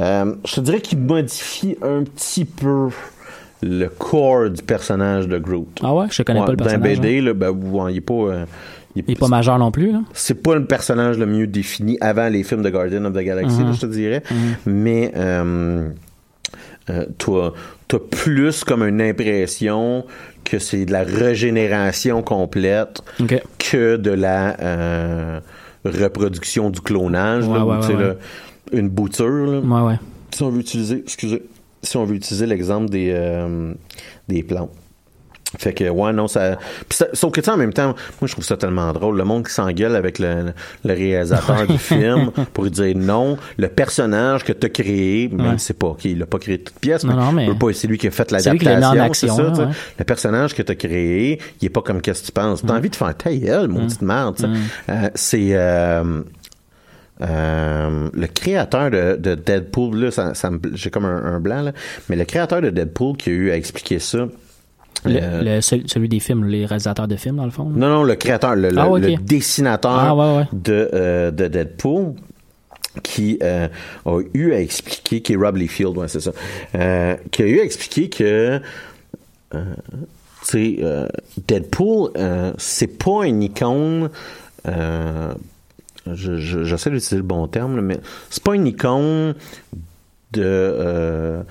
[0.00, 2.88] Euh, je te dirais qu'il modifie un petit peu
[3.62, 5.66] le corps du personnage de Groot.
[5.82, 6.98] Ah ouais, je connais Ouais, pas le Dans personnage.
[6.98, 7.00] hein.
[7.00, 8.14] BD, là, ben, ouais, il est pas.
[8.14, 8.44] euh,
[8.98, 12.28] il Il est pas majeur non plus, c'est pas le personnage le mieux défini avant
[12.28, 13.66] les films de Guardian of the Galaxy, Mhm.
[13.66, 14.22] là, je te dirais.
[14.66, 15.88] Mais euh,
[16.90, 17.54] euh, toi,
[17.88, 20.04] t'as plus comme une impression
[20.44, 23.02] que c'est de la régénération complète
[23.58, 25.40] que de la euh,
[25.84, 27.46] reproduction du clonage.
[27.46, 28.14] Ouais, là, où, ouais, tu sais, ouais, là,
[28.72, 29.26] une bouture.
[29.46, 29.98] là.
[30.34, 31.42] Si on veut utiliser, excusez,
[31.82, 33.72] si on veut utiliser l'exemple des euh,
[34.28, 34.70] des plantes.
[35.56, 36.58] Fait que ouais non ça,
[36.90, 39.24] Puis ça- sauf que tu en même temps moi je trouve ça tellement drôle le
[39.24, 40.52] monde qui s'engueule avec le,
[40.84, 45.54] le réalisateur du film pour lui dire non le personnage que t'as créé même Ouais.
[45.56, 47.96] c'est pas qu'il a pas créé toute pièce Non, mais, non, mais- pas, c'est lui
[47.96, 49.66] qui a fait l'a l'adaptation c'est ça tu ouais.
[49.98, 52.90] le personnage que t'as créé il est pas comme qu'est-ce que tu penses t'as envie
[52.90, 54.48] de faire ta gueule maudite merde tu sais.
[54.90, 56.20] Euh, c'est euh,
[57.20, 61.62] euh, le créateur de, de Deadpool, là, ça, ça me- j'ai comme un, un blanc,
[61.62, 61.72] là,
[62.08, 64.28] mais le créateur de Deadpool qui a eu à expliquer ça.
[65.08, 67.64] Le, le- le- celui, des films, les réalisateurs de films, dans le fond.
[67.70, 67.76] là?
[67.76, 70.44] non, non, le créateur, le, Ah, le dessinateur Ah, ouais, ouais.
[70.52, 72.14] De, euh, de Deadpool
[73.02, 73.68] qui euh,
[74.06, 76.32] a eu à expliquer, qui est Rob Liefeld, ouais, c'est ça,
[76.74, 78.60] euh, qui a eu à expliquer que
[79.54, 79.64] euh,
[80.42, 81.06] tu sais, euh,
[81.46, 84.10] Deadpool, euh, c'est pas une icône.
[84.66, 85.32] Euh,
[86.12, 87.98] je- je- J'essaie d'utiliser le bon terme, là, mais
[88.30, 89.34] c'est pas une icône
[90.32, 90.42] de.
[90.44, 91.42] euh,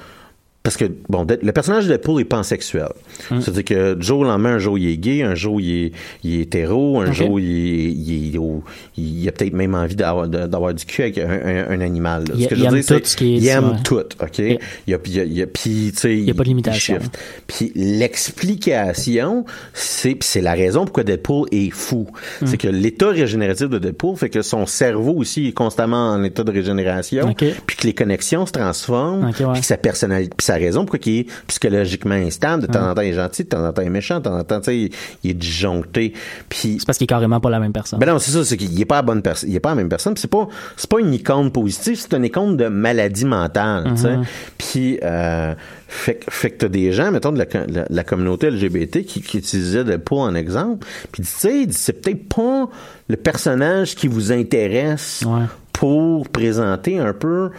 [0.67, 2.89] parce que, bon, le personnage de Deadpool est pansexuel.
[3.29, 5.91] C'est-à-dire que du jour au lendemain, un jour il est gay, un jour il est,
[6.25, 8.63] il est hétéro, un jour il, est- il, est au-
[8.97, 10.27] il a peut-être même envie d'avoir,
[10.73, 12.25] du cul avec un, un- un animal.
[12.27, 12.33] là.
[12.37, 13.75] Il- que je il aime dire, tout ce qui est- il aime ouais.
[13.83, 14.39] tout, OK?
[14.39, 16.43] Il y a, il y a- il y a- puis, tu sais, y a pas
[16.43, 16.99] de limitation.
[17.47, 22.07] Puis l'explication, c'est c'est la raison pourquoi Deadpool est fou.
[22.45, 26.43] C'est que l'état régénératif de Deadpool fait que son cerveau aussi est constamment en état
[26.43, 27.27] de régénération,
[27.65, 29.31] puis que les connexions se transforment, ouais.
[29.53, 32.93] puis que sa personnalité, puis sa raison pourquoi il est psychologiquement instable, de temps en
[32.93, 34.59] temps il est gentil, de temps en temps il est méchant, de temps en temps
[34.59, 34.91] tu sais,
[35.23, 36.13] il, est disjoncté.
[36.49, 37.99] Puis C'est parce qu'il est carrément pas la même personne.
[37.99, 39.75] ben non, c'est ça, c'est qu'il est pas la bonne personne, il est pas la
[39.75, 43.91] même personne, c'est pas c'est pas une icône positive, c'est une icône de maladie mentale,
[43.95, 44.15] tu sais.
[44.57, 45.53] Puis euh,
[45.87, 49.03] fait, que- fait que t'as des gens, mettons de la, co- la, la communauté LGBT
[49.05, 52.69] qui, qui utilisaient Deadpool en exemple, puis tu sais, c'est peut-être pas
[53.07, 55.45] le personnage qui vous intéresse Ouais.
[55.73, 57.51] pour présenter un peu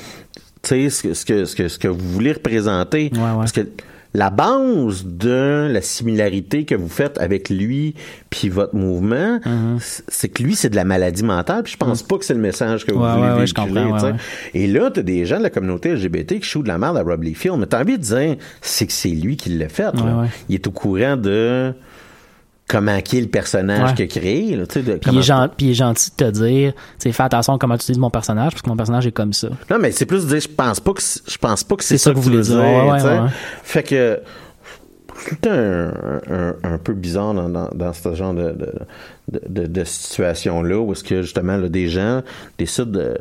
[0.90, 3.26] ce que, ce que ce que ce que vous voulez représenter Ouais, ouais.
[3.38, 3.60] parce que
[4.14, 7.94] la base de la similarité que vous faites avec lui
[8.30, 10.02] puis votre mouvement, Mm-hmm.
[10.08, 11.62] c'est que lui, c'est de la maladie mentale.
[11.62, 14.58] Puis je pense pas que c'est le message que vous Ouais, voulez véhiculer, tu.
[14.58, 17.02] Et là, t'as des gens de la communauté LGBT qui chouent de la merde à
[17.02, 17.58] Rob Liefeld.
[17.58, 19.94] Mais t'as envie de dire, c'est que c'est lui qui l'a fait.
[19.94, 20.24] là.
[20.48, 21.74] Il est au courant de
[22.68, 23.94] comment qui est le personnage Ouais.
[23.94, 24.56] qu'il a créé.
[24.56, 26.72] Là, tu sais, de Puis il, est gen- puis il est gentil de te dire,
[27.00, 29.48] fais attention à comment tu dis mon personnage, parce que mon personnage est comme ça.
[29.70, 31.82] Non, mais c'est plus de dire, je pense pas que c'est- je pense pas que
[31.84, 32.56] c'est ça ça que vous voulez dire.
[32.58, 33.28] Ouais, ouais.
[33.64, 34.20] Fait que
[35.16, 35.88] c'est tout un,
[36.30, 38.72] un, un peu bizarre dans, dans, dans ce genre de, de,
[39.32, 42.22] de, de- de situation-là où est-ce que justement là, des gens
[42.58, 43.18] décident de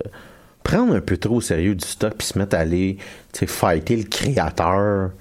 [0.63, 2.97] prendre un peu trop au sérieux du stock puis se mettre à aller
[3.33, 5.11] tu sais, fighter le créateur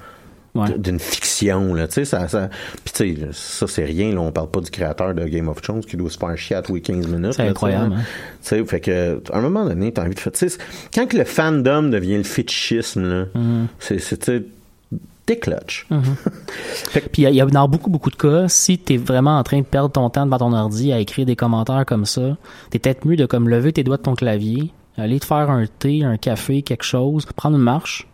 [0.58, 0.78] Ouais.
[0.78, 2.48] d'une fiction là tu sais ça, ça
[2.84, 5.60] puis tu sais ça c'est rien là on parle pas du créateur de Game of
[5.62, 8.00] Thrones qui doit se faire chier à tous les 15 minutes C'est incroyable, tu
[8.42, 8.56] sais.
[8.58, 8.62] hein.
[8.62, 10.46] Tu fait que, à un moment donné, t'as envie de faire, tu
[10.94, 13.66] quand que le fandom devient le fétichisme, là, Mm-hmm.
[13.78, 14.44] c'est, c'est, tu sais,
[15.26, 15.86] des clutches.
[17.12, 19.58] Puis y a- y, a dans beaucoup, beaucoup de cas, si t'es vraiment en train
[19.58, 22.36] de perdre ton temps devant ton ordi à écrire des commentaires comme ça,
[22.70, 25.64] t'es peut-être mieux de comme lever tes doigts de ton clavier, aller te faire un
[25.66, 28.06] thé, un café, quelque chose, prendre une marche,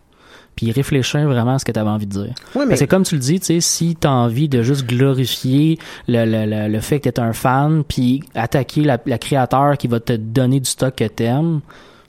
[0.57, 2.35] puis réfléchir vraiment à ce que t'avais envie de dire.
[2.55, 6.25] Mais- Parce que comme tu le dis, tu si t'as envie de juste glorifier le,
[6.25, 10.01] le, le, le fait que t'es un fan, puis attaquer la, la créateur qui va
[10.01, 11.05] te donner du stock que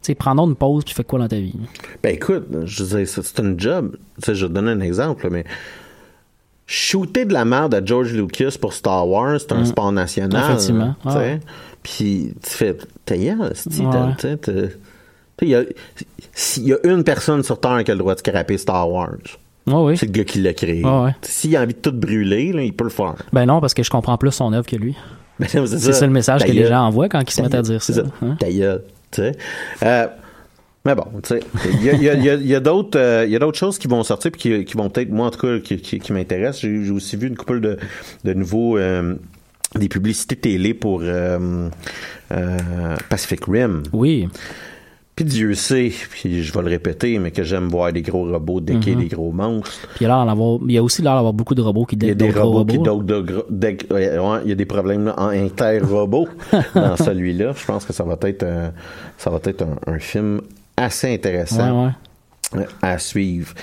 [0.03, 1.55] tu sais, prends donc une pause puis fais quoi dans ta vie?
[2.03, 3.95] Ben écoute, je veux dire, c'est, un job.
[4.21, 5.45] Tu je vais te donner un exemple, mais
[6.65, 10.41] shooter de la merde à George Lucas pour Star Wars, c'est un sport national.
[10.41, 10.51] Mm.
[10.51, 10.95] Effectivement.
[11.03, 11.07] Tu.
[11.07, 11.39] Ouais.
[11.81, 13.15] Puis tu fais, t'as
[15.41, 15.63] il y a,
[16.33, 19.17] s'il y a une personne sur Terre qui a le droit de scraper Star Wars,
[19.67, 19.97] oui.
[19.97, 20.83] c'est le gars qui l'a créé.
[20.83, 21.15] Ouais.
[21.21, 23.15] S'il a envie de tout brûler, là, il peut le faire.
[23.31, 24.95] Ben non, parce que je comprends plus son œuvre que lui.
[25.39, 27.61] Ben C'est ça le message Ta que les gens envoient quand ils se mettent à
[27.61, 28.03] dire ça.
[28.21, 28.37] hein?
[28.39, 28.83] Gueule.
[29.83, 30.07] Euh,
[30.85, 31.39] mais bon, tu sais,
[31.81, 35.27] il y a, d'autres, euh, choses qui vont sortir puis qui, qui vont peut-être, moi
[35.27, 36.61] en tout cas, qui, qui, qui m'intéressent.
[36.61, 37.77] J'ai, aussi vu une couple de,
[38.25, 39.15] de nouveaux, euh,
[39.75, 41.69] des publicités télé pour euh,
[43.09, 43.83] Pacific Rim.
[43.93, 44.27] Oui.
[45.15, 48.59] Puis Dieu sait, puis je vais le répéter, mais que j'aime voir des gros robots
[48.59, 49.87] decker des gros monstres.
[49.95, 51.85] Puis il y a, l'air d'avoir- il y a aussi l'air d'avoir beaucoup de robots
[51.85, 53.03] qui Il y a deckent des robots, qui robots.
[53.03, 56.27] dockent de ouais, ouais, il y a des problèmes là, en inter-robot
[56.75, 57.53] dans celui-là.
[57.55, 58.69] Je pense que ça va être, euh,
[59.17, 60.41] ça va être un, un film
[60.77, 61.83] assez intéressant
[62.53, 62.65] Ouais, ouais.
[62.81, 63.53] à suivre.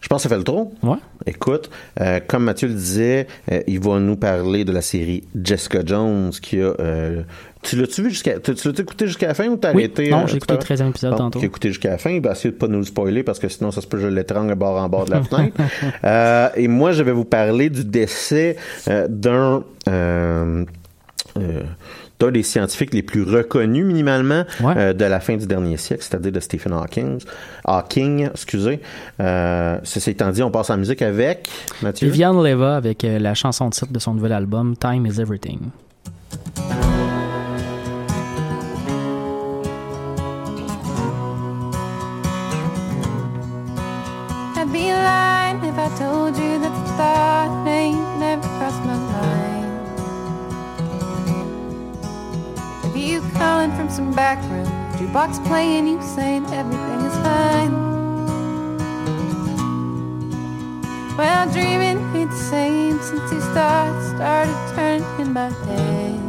[0.00, 0.72] Je pense que ça fait le tour.
[0.82, 0.96] Ouais.
[1.26, 5.82] Écoute, euh, comme Mathieu le disait, euh, il va nous parler de la série Jessica
[5.86, 6.74] Jones qui a.
[6.80, 7.22] euh,
[7.62, 8.38] tu l'as-tu vu jusqu'à.
[8.40, 9.82] Tu, l'as écouté jusqu'à la fin ou t'as Oui.
[9.84, 10.10] arrêté?
[10.10, 10.86] Non, euh, j'ai écouté le tout à l'heure?
[10.86, 11.40] 13e épisode tantôt.
[11.40, 12.10] a écouté jusqu'à la fin.
[12.10, 14.04] Il va essayer de pas nous le spoiler parce que sinon, ça se peut que
[14.04, 15.56] je l'étrangle bord en bord de la fenêtre.
[16.04, 18.56] Euh, et moi, je vais vous parler du décès
[18.88, 19.64] euh, d'un.
[19.88, 20.64] euh,
[22.18, 24.74] d'un des scientifiques les plus reconnus minimalement Ouais.
[24.76, 27.18] euh, de la fin du dernier siècle, c'est-à-dire de Stephen Hawking.
[27.64, 28.80] Hawking, excusez.
[29.20, 31.48] Euh, ceci étant dit, on passe en musique avec
[31.80, 32.08] Mathieu.
[32.08, 35.60] Viviane Leva avec euh, la chanson de titre de son nouvel album Time is Everything.
[45.52, 49.66] Lying if I told you that the thought ain't never crossed my mind.
[52.84, 57.72] If you calling from some back room, jukebox playing, you saying everything is fine.
[61.16, 66.20] Well, dreaming ain't the same since these thoughts started turning in my head.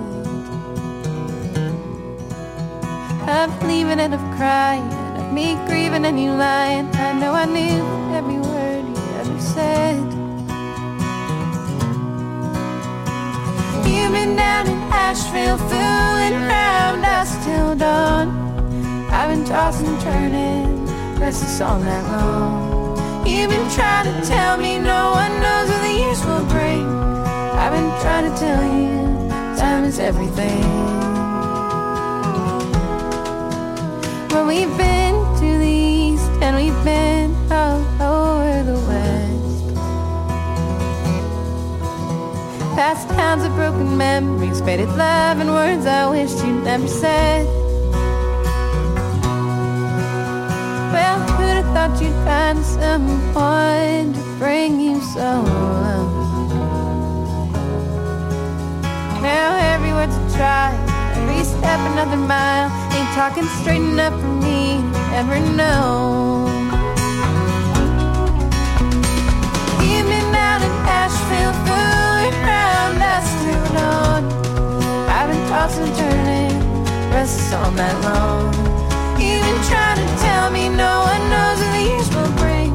[3.29, 6.87] Of leaving and of crying, of me grieving and you lying.
[6.95, 7.81] I know I knew
[8.17, 8.40] every word you
[9.61, 10.03] said.
[13.87, 18.27] You've been down in Asheville, fooling around us till dawn.
[19.17, 20.65] I've been tossing and turning,
[21.19, 23.27] restless all night long.
[23.31, 26.85] You've been trying to tell me no one knows what the years will bring.
[27.61, 28.91] I've been trying to tell you,
[29.61, 30.63] time is everything.
[34.31, 34.90] Well, we've been
[42.91, 47.45] Past towns of broken memories, faded love, and words I wished you'd never said.
[50.91, 55.41] Well, who'd have thought you'd find someone to bring you so?
[59.23, 60.75] Now every word's a try,
[61.15, 62.69] every step another mile.
[62.91, 66.60] Ain't talking straight enough for me to ever know.
[72.99, 74.23] Us till dawn.
[75.07, 76.57] I've been tossing and turning,
[77.13, 78.51] restless all night long.
[79.15, 82.71] Been trying to tell me no one knows what the years will bring.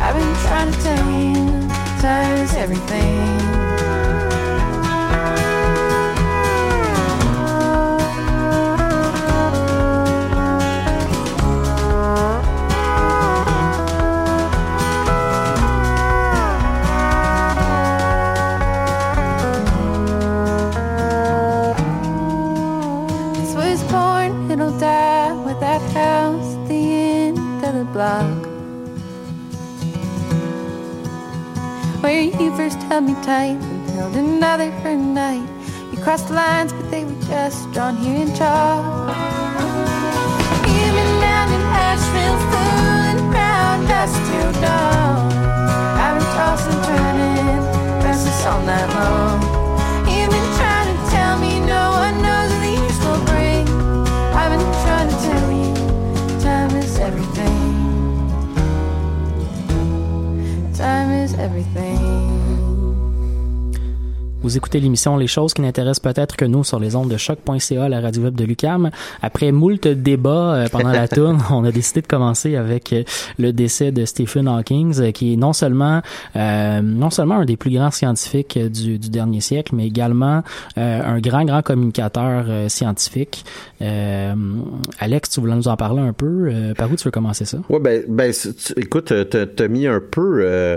[0.00, 1.24] I've been trying to tell you
[2.64, 4.13] everything.
[32.64, 35.46] First held me tight and held another for a night.
[35.92, 39.14] You crossed the lines, but they were just drawn here in chalk.
[40.96, 45.32] Been down in Asheville, fooling around dust till dawn.
[46.04, 47.62] I've been tossing, turning,
[48.04, 49.40] restless all night long.
[50.34, 53.64] Been trying to tell me no one knows what the years will bring.
[54.40, 55.72] I've been trying to tell you,
[56.40, 57.62] time is everything.
[60.72, 61.93] Time is everything.
[64.44, 67.88] Vous écoutez l'émission Les choses qui n'intéressent peut-être que nous sur les ondes de choc.ca,
[67.88, 68.90] la radio web de Lucam.
[69.22, 73.04] Après moult débats euh, pendant la tourne, on a décidé de commencer avec euh,
[73.38, 76.02] le décès de Stephen Hawking, euh, qui est non seulement
[76.36, 80.42] euh, non seulement un des plus grands scientifiques du, du dernier siècle, mais également
[80.76, 83.46] euh, un grand grand communicateur euh, scientifique.
[83.80, 84.34] Euh,
[84.98, 87.58] Alex, tu voulais nous en parler un peu Euh, Par où tu veux commencer ça?
[87.70, 89.10] Ouais, ben, ben tu- écoute,
[89.56, 90.76] t'as mis un peu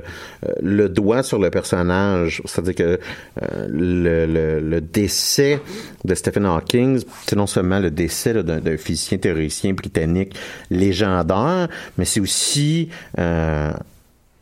[0.61, 2.41] le doigt sur le personnage.
[2.45, 2.99] C'est-à-dire que
[3.43, 5.61] euh, le, décès
[6.03, 10.35] de Stephen Hawking, c'est non seulement le décès d'un physicien théoricien britannique
[10.69, 11.67] légendaire,
[11.97, 13.71] mais c'est aussi euh,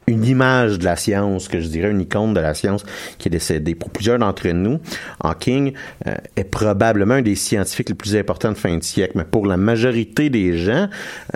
[0.07, 2.83] une image de la science, que je dirais une icône de la science
[3.17, 3.73] qui est décédée.
[3.75, 4.79] Pour plusieurs d'entre nous,
[5.23, 5.73] Hawking
[6.07, 9.47] euh, est probablement un des scientifiques les plus importants de fin de siècle, mais pour
[9.47, 10.89] la majorité des gens,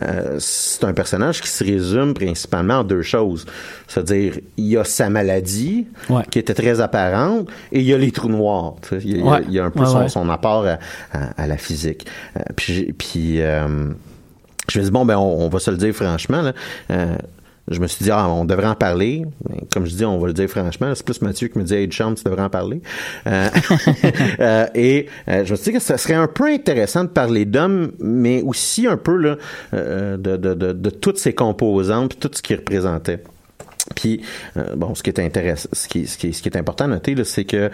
[0.03, 3.45] euh, c'est un personnage qui se résume principalement en deux choses.
[3.87, 6.23] C'est-à-dire, il y a sa maladie, Ouais.
[6.29, 8.75] qui était très apparente, et il y a les trous noirs.
[8.91, 9.41] Il y a, Ouais.
[9.47, 10.77] il y a un peu Ouais, son, apport à,
[11.11, 12.05] à- à la physique.
[12.37, 13.89] Euh, puis, puis euh,
[14.71, 16.53] je me dis, bon, ben, on, on va se le dire franchement, là.
[17.69, 19.23] Je me suis dit, ah, on devrait en parler.
[19.71, 20.91] Comme je dis, on va le dire franchement.
[20.95, 22.81] C'est plus Mathieu qui me dit, hey, Chum, tu devrais en parler.
[23.27, 23.47] Euh,
[24.39, 27.45] euh, et euh, je me suis dit que ça serait un peu intéressant de parler
[27.45, 29.37] d'hommes, mais aussi un peu là,
[29.73, 33.23] euh, de, de, de, toutes ces composantes, puis tout ce qu'ils représentaient.
[33.95, 34.21] Puis,
[34.75, 37.15] bon, ce qui est intéressant, ce qui, ce qui, ce qui est important à noter,
[37.23, 37.71] c'est que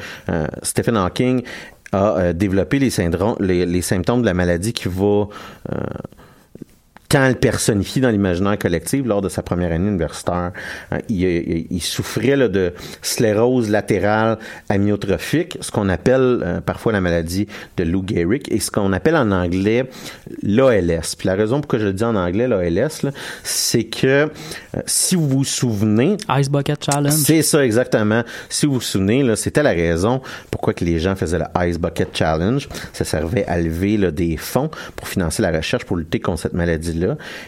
[0.63, 1.43] Stephen Hawking
[1.91, 5.25] a développé les, syndromes, les, les symptômes de la maladie qui va
[7.09, 10.51] quand elle personnifie dans l'imaginaire collectif lors de sa première année universitaire.
[10.91, 14.37] Euh, il, il- il souffrait là, de sclérose latérale
[14.69, 19.15] amyotrophique, ce qu'on appelle euh, parfois la maladie de Lou Gehrig, et ce qu'on appelle
[19.15, 19.89] en anglais
[20.43, 21.15] l'ALS.
[21.17, 23.05] Puis la raison pourquoi je le dis en anglais, l'ALS,
[23.43, 24.27] c'est que euh,
[24.85, 27.11] si vous vous souvenez, Ice Bucket Challenge.
[27.13, 28.23] c'est ça exactement.
[28.49, 32.09] Si vous vous souvenez, c'était la raison pourquoi que les gens faisaient le Ice Bucket
[32.15, 32.67] Challenge.
[32.93, 36.53] Ça servait à lever là, des fonds pour financer la recherche pour lutter contre cette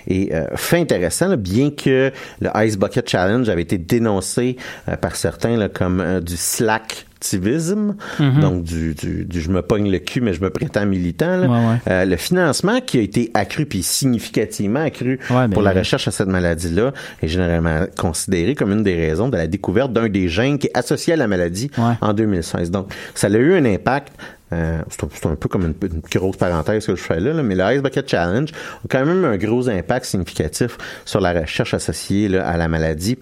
[0.07, 4.57] Et euh, fait intéressant, là, bien que le Ice Bucket Challenge avait été dénoncé
[4.89, 8.39] euh, par certains là, comme euh, du slack activisme, Mhm.
[8.41, 11.38] donc du, du, du je me pogne le cul mais je me prétends militant.
[11.38, 11.47] là.
[11.47, 11.75] Ouais, ouais.
[11.89, 16.12] Euh, le financement qui a été accru puis significativement accru Ouais, pour la recherche à
[16.12, 20.60] cette maladie-là est généralement considéré comme une des raisons de la découverte d'un des gènes
[20.60, 22.69] qui est associé à la maladie en 2016.
[22.69, 24.13] Donc, ça a eu un impact.
[24.53, 27.55] Euh, c'est un, peu comme une, une grosse parenthèse que je fais là, là, mais
[27.55, 32.29] le Ice Bucket Challenge a quand même un gros impact significatif sur la recherche associée
[32.29, 33.17] là, à la maladie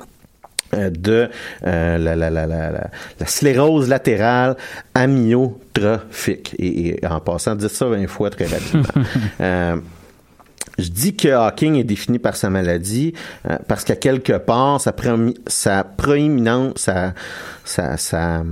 [0.74, 1.30] euh, de
[1.66, 4.56] euh, la, la, la, la, la, la sclérose latérale
[4.94, 6.56] amyotrophique.
[6.60, 8.84] Et, et en passant, dites ça 20 fois très rapidement.
[9.42, 9.76] Euh,
[10.78, 13.14] je dis que Hawking est défini par sa maladie
[13.50, 14.92] euh, parce qu'à quelque part, sa,
[15.84, 17.14] proéminence, sa,
[17.64, 18.44] sa, sa,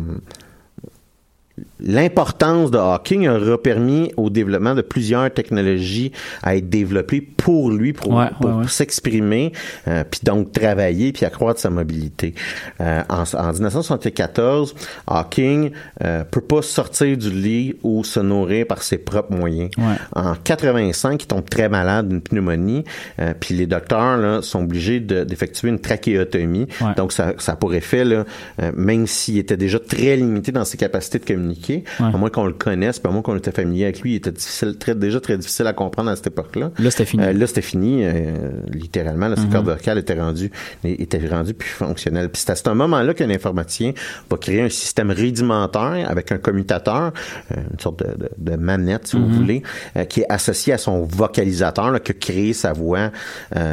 [1.83, 7.93] L'importance de Hawking aura permis au développement de plusieurs technologies à être développées pour lui,
[7.93, 8.67] pour, Ouais, pour ouais, ouais.
[8.67, 9.51] s'exprimer,
[9.87, 12.33] euh, puis donc travailler, puis accroître sa mobilité.
[12.79, 14.75] Euh, en, en 1974,
[15.07, 15.71] Hawking
[16.03, 19.69] euh, peut pas sortir du lit ou se nourrir par ses propres moyens.
[19.77, 19.95] Ouais.
[20.15, 22.83] En 85, il tombe très malade d'une pneumonie,
[23.19, 26.67] euh, puis les docteurs là, sont obligés de- d'effectuer une trachéotomie.
[26.81, 26.93] Ouais.
[26.95, 28.25] Donc ça, ça a pour effet, là,
[28.61, 32.05] euh, même s'il était déjà très limité dans ses capacités de communiquer, Ouais.
[32.13, 34.31] à moins qu'on le connaisse, puis à moins qu'on était familier avec lui, il était
[34.31, 36.71] difficile, très, déjà très difficile à comprendre à cette époque-là.
[36.77, 37.23] Là, c'était fini.
[37.23, 38.31] Euh, là, c'était fini, euh,
[38.71, 39.27] littéralement.
[39.27, 39.51] Là, ses Mhm.
[39.51, 40.51] cordes vocales étaient rendues,
[40.83, 42.29] étaient rendues plus fonctionnelles.
[42.29, 43.93] Puis c'est à ce moment-là qu'un informaticien
[44.29, 47.11] va créer un système rudimentaire avec un commutateur,
[47.51, 49.33] euh, une sorte de, de- de manette, si vous Mhm.
[49.33, 49.63] voulez,
[50.09, 53.11] qui est associé à son vocalisateur, là, qui a créé sa voix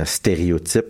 [0.05, 0.87] stéréotype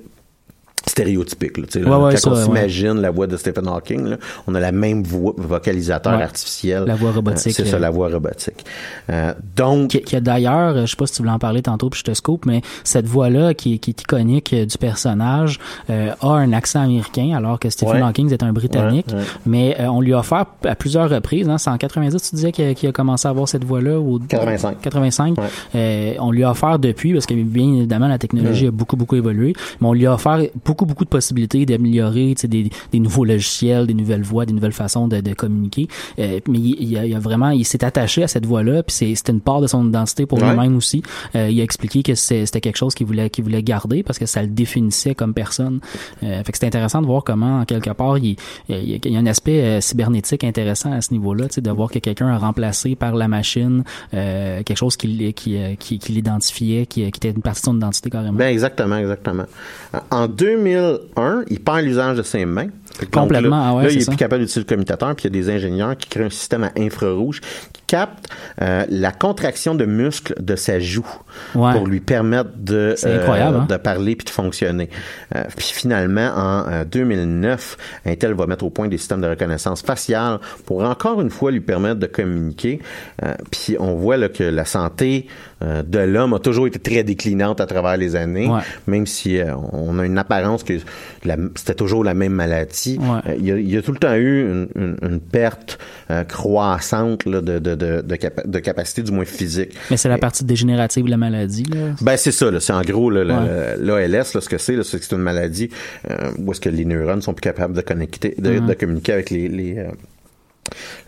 [0.91, 1.57] stéréotypique.
[1.57, 2.43] Là, ouais, ouais, quand ça, on ouais.
[2.45, 4.17] s'imagine la voix de Stephen Hawking, là,
[4.47, 6.85] on a la même voix, vocalisateur artificiel.
[6.87, 7.81] La voix robotique, Euh, c'est ça, euh.
[7.81, 8.65] la voix robotique.
[9.11, 11.91] Euh, donc, qui, qui a d'ailleurs, je sais pas si tu voulais en parler tantôt,
[11.91, 15.59] puis je te scope, mais cette voix-là qui, est- qui est iconique du personnage
[15.91, 18.03] euh, a un accent américain, alors que Stephen.
[18.03, 19.07] Hawking est un Britannique.
[19.47, 22.89] Mais on lui a offert à plusieurs reprises, hein, c'est en 90, tu disais qu'il
[22.89, 24.81] a, commencé à avoir cette voix-là ou 85.
[24.81, 25.39] 85.
[25.39, 25.45] Ouais.
[25.75, 28.69] Euh, on lui a offert depuis, parce que bien évidemment la technologie Mm.
[28.69, 32.43] a beaucoup beaucoup évolué, mais on lui a offert beaucoup beaucoup de possibilités d'améliorer, tu
[32.43, 35.89] sais, des, des nouveaux logiciels, des nouvelles voix, des nouvelles façons de, de communiquer.
[36.19, 38.95] Euh, mais il, il a, il a vraiment, il s'est attaché à cette voix-là, puis
[38.95, 40.49] c'est- c'était une part de son identité pour Ouais.
[40.51, 41.03] lui-même aussi.
[41.35, 44.27] Euh, il a expliqué que c'était quelque chose qu'il voulait qu'il voulait garder parce que
[44.27, 45.81] ça le définissait comme personne.
[46.23, 48.37] Euh, fait que c'est intéressant de voir comment en quelque part il,
[48.69, 51.55] il y a- il y a un aspect euh, cybernétique intéressant à ce niveau-là, tu
[51.57, 55.57] sais, de voir que quelqu'un a remplacé par la machine euh, quelque chose qui, qui,
[55.57, 58.39] euh, qui, qui l'identifiait, qui, qui était une partie de son identité carrément.
[58.39, 59.45] Ben exactement, exactement.
[60.11, 60.29] En
[60.71, 62.69] 2001, il perd l'usage de ses mains.
[63.07, 64.11] Complètement, là, ah ouais, là, il est ça.
[64.11, 66.65] plus capable d'utiliser le commutateur, puis il y a des ingénieurs qui créent un système
[66.65, 67.41] à infrarouge
[67.73, 68.29] qui capte
[68.61, 71.07] euh, la contraction de muscles de sa joue
[71.55, 71.73] Ouais.
[71.73, 73.67] pour lui permettre de, incroyable, hein?
[73.69, 74.91] de parler puis de fonctionner.
[75.37, 77.77] Euh, puis finalement, en euh, 2009,
[78.07, 81.61] Intel va mettre au point des systèmes de reconnaissance faciale pour encore une fois lui
[81.61, 82.81] permettre de communiquer.
[83.23, 85.29] Euh, puis on voit là, que la santé
[85.63, 88.61] euh, de l'homme a toujours été très déclinante à travers les années, Ouais.
[88.89, 90.75] même si euh, on a une apparence que
[91.55, 92.90] c'était toujours la même maladie.
[92.99, 93.21] Ouais.
[93.29, 95.79] Euh, il, y a, il y a tout le temps eu une, une- une perte
[96.11, 99.75] euh, croissante là, de, de, de, de, capa- de capacité, du moins physique.
[99.91, 101.65] Mais c'est la partie dégénérative de la maladie.
[101.65, 101.95] Là?
[102.01, 103.25] Ben c'est ça, c'est en gros Ouais.
[103.25, 105.71] l'ALS, là, ce que c'est, c'est que c'est une maladie
[106.11, 109.49] euh, où est-ce que les neurones sont plus capables de connecter, de, communiquer avec les,
[109.49, 109.85] les,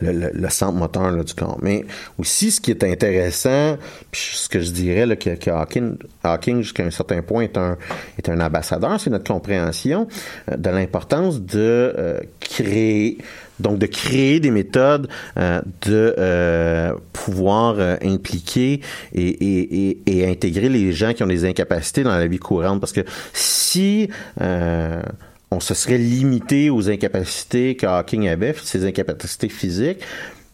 [0.01, 1.59] le, centre moteur du corps.
[1.63, 1.85] Mais
[2.19, 3.77] aussi, ce qui est intéressant,
[4.11, 7.77] puis ce que je dirais que, Hawking, jusqu'à un certain point, est un,
[8.19, 10.09] est un ambassadeur, c'est notre compréhension
[10.51, 13.19] euh, de l'importance de euh, créer
[13.61, 18.81] donc de créer des méthodes euh, de pouvoir impliquer
[19.13, 22.81] et, et, et, intégrer les gens qui ont des incapacités dans la vie courante.
[22.81, 24.09] Parce que si
[25.53, 30.01] on se serait limité aux incapacités que Hawking avait, ses incapacités physiques,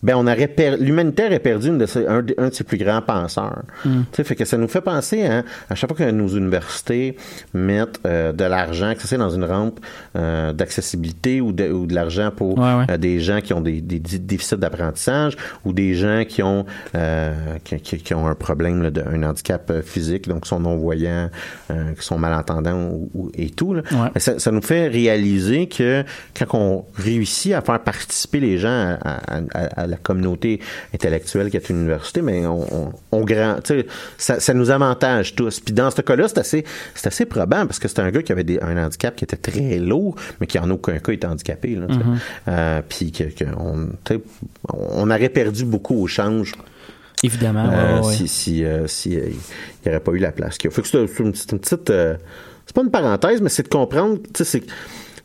[0.03, 2.79] ben on aurait l'humanité aurait perdu une de ses- un, de- un de ses plus
[2.79, 3.63] grands penseurs.
[3.83, 7.17] Tu sais, fait que ça nous fait penser hein, à chaque fois que nos universités
[7.55, 9.81] mettent euh, de l'argent, que ce soit dans une rampe
[10.17, 12.85] euh, d'accessibilité ou de, ou de l'argent pour Ouais, ouais.
[12.91, 16.65] euh, des gens qui ont des, des dé- déficits d'apprentissage ou des gens qui ont
[17.65, 20.77] qui, qui- qui ont un problème là, de, un handicap physique, donc qui sont non
[20.77, 21.31] voyants,
[21.71, 23.75] euh, qui sont malentendants ou, ou- et tout.
[23.75, 23.83] Là.
[23.93, 24.21] Ouais.
[24.21, 26.05] Ça, ça nous fait réaliser que
[26.39, 30.61] quand on réussit à faire participer les gens à, à- à- à la communauté
[30.95, 33.57] intellectuelle qui est une université, mais on, on, on grand,
[34.17, 35.61] ça, ça nous avantage tous.
[35.61, 36.65] Puis dans ce cas-là, c'est assez,
[36.95, 39.37] c'est assez probant parce que c'est un gars qui avait des- un handicap qui était
[39.37, 41.75] très lourd, mais qui en aucun cas était handicapé.
[41.75, 41.95] Là, sais.
[42.49, 43.89] Euh, puis que, que on,
[44.73, 46.55] on aurait perdu beaucoup au change
[47.25, 47.69] Évidemment.
[47.73, 48.15] euh, ouais, ouais.
[48.15, 49.33] si si euh, si euh, il
[49.87, 50.77] n'y aurait pas eu la place qu'il y a.
[50.77, 52.17] Fait que c'est une, une petite euh,
[52.65, 54.63] c'est pas une parenthèse mais c'est de comprendre tu sais c'est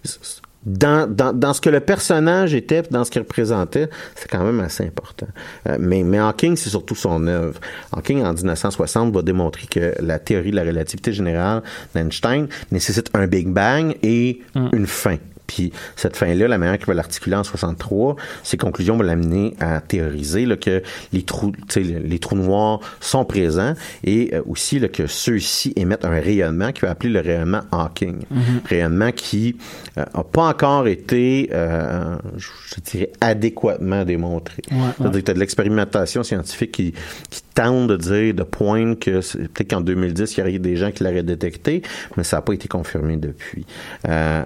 [0.03, 4.43] c'est- dans, dans, dans ce que le personnage était, dans ce qu'il représentait, c'est quand
[4.43, 5.27] même assez important.
[5.67, 7.59] Euh, mais, mais Hawking, c'est surtout son œuvre.
[7.91, 13.27] Hawking, en 1960, va démontrer que la théorie de la relativité générale d'Einstein nécessite un
[13.27, 15.17] Big Bang et une fin.
[15.53, 19.81] Puis cette fin-là, la manière qu'il va l'articuler en 63, ses conclusions vont l'amener à
[19.81, 20.81] théoriser là, que
[21.11, 26.19] les trous, les trous noirs sont présents et euh, aussi là, que ceux-ci émettent un
[26.19, 28.23] rayonnement qu'il va appeler le rayonnement Hawking.
[28.65, 29.57] Rayonnement qui
[29.95, 34.63] n'a pas encore été, euh, je dirais, adéquatement démontré.
[34.71, 36.93] Ouais, C'est-à-dire que tu as de l'expérimentation scientifique qui,
[37.29, 40.91] qui tente de dire, de pointe que peut-être qu'en 2010, il y aurait des gens
[40.91, 41.83] qui l'auraient détecté,
[42.17, 43.65] mais ça n'a pas été confirmé depuis.
[44.07, 44.43] Euh,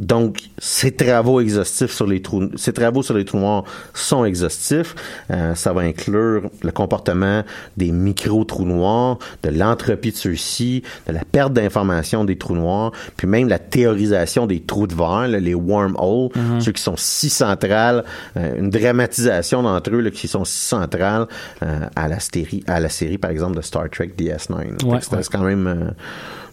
[0.00, 4.96] donc, ces travaux exhaustifs sur les trous, ces travaux sur les trous noirs sont exhaustifs.
[5.30, 7.44] Euh, ça va inclure le comportement
[7.76, 13.28] des micro-trous noirs, de l'entropie de ceux-ci, de la perte d'information des trous noirs, puis
[13.28, 18.04] même la théorisation des trous de verre, là, les wormholes, ceux qui sont si centrales,
[18.36, 21.28] euh, une dramatisation d'entre eux là, qui sont si centrales
[21.62, 24.58] euh, à la série, à la série par exemple de Star Trek DS9.
[24.58, 25.22] Fait que Ouais, c'est ouais.
[25.30, 25.94] quand même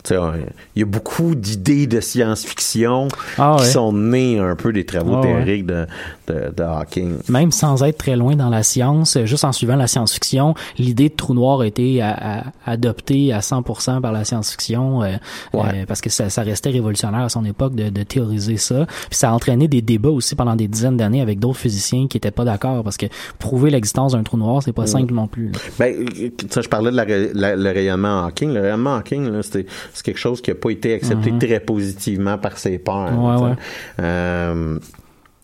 [0.10, 3.70] il y a beaucoup d'idées de science-fiction Ah qui ouais.
[3.70, 5.34] sont nées un peu des travaux Ah ouais.
[5.44, 5.86] théoriques de,
[6.28, 7.18] de, de Hawking.
[7.30, 11.16] Même sans être très loin dans la science, juste en suivant la science-fiction, l'idée de
[11.16, 15.18] trou noir a été à- à- adoptée à 100% par la science-fiction euh,
[15.54, 15.62] Ouais.
[15.82, 18.86] euh, parce que ça, ça restait révolutionnaire à son époque de, de théoriser ça.
[19.10, 22.18] Puis ça a entraîné des débats aussi pendant des dizaines d'années avec d'autres physiciens qui
[22.18, 23.06] étaient pas d'accord parce que
[23.40, 25.52] prouver l'existence d'un trou noir, c'est pas simple non plus.
[25.52, 25.60] là.
[25.80, 28.54] Ben, euh, ça, je parlais de la, la- le rayonnement Hawking.
[28.54, 31.40] Le rayonnement Hawking, là, c'était, c'est quelque chose qui a pas été accepté Mhm.
[31.40, 33.14] très positivement par ses pairs.
[33.18, 33.56] Ouais, ouais.
[34.02, 34.78] Euh,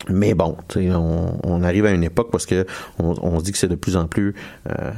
[0.09, 2.65] mais bon, on, on arrive à une époque parce que
[2.99, 4.35] on, on se dit que c'est de plus en plus
[4.69, 4.91] euh,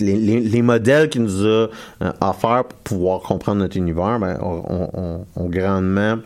[0.00, 1.68] les, les- les modèles qu'il nous a
[2.02, 6.16] euh, offerts pour pouvoir comprendre notre univers ben, ont grandement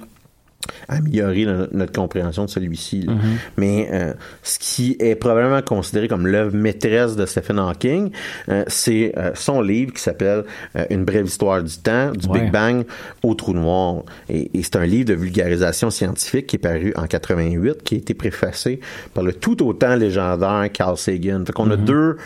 [0.88, 3.02] amélioré no- notre compréhension de celui-ci.
[3.02, 3.12] là.
[3.56, 4.12] Mais euh,
[4.42, 8.10] ce qui est probablement considéré comme l'œuvre maîtresse de Stephen Hawking,
[8.48, 10.44] euh, c'est euh, son livre qui s'appelle
[10.76, 12.40] euh, Une brève histoire du temps, du Ouais.
[12.40, 12.84] Big Bang
[13.22, 14.02] au trou noir.
[14.28, 17.98] Et, et c'est un livre de vulgarisation scientifique qui est paru en 88, qui a
[17.98, 18.80] été préfacé
[19.12, 21.44] par le tout autant légendaire Carl Sagan.
[21.46, 22.16] Fait qu'on a deux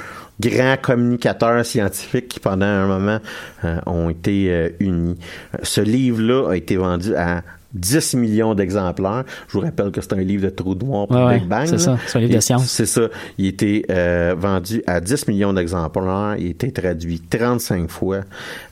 [0.40, 3.18] grands communicateurs scientifiques qui pendant un moment
[3.64, 5.18] euh, ont été euh, unis.
[5.62, 7.42] Ce livre-là a été vendu à
[7.74, 9.24] 10 millions d'exemplaires.
[9.48, 11.66] Je vous rappelle que c'est un livre de trou noir pour Ouais, Big Bang.
[11.66, 12.70] c'est ça, c'est un livre de science.
[12.70, 13.02] C'est ça.
[13.36, 16.36] Il a été euh, vendu à 10 millions d'exemplaires.
[16.38, 18.20] Il a été traduit 35 fois.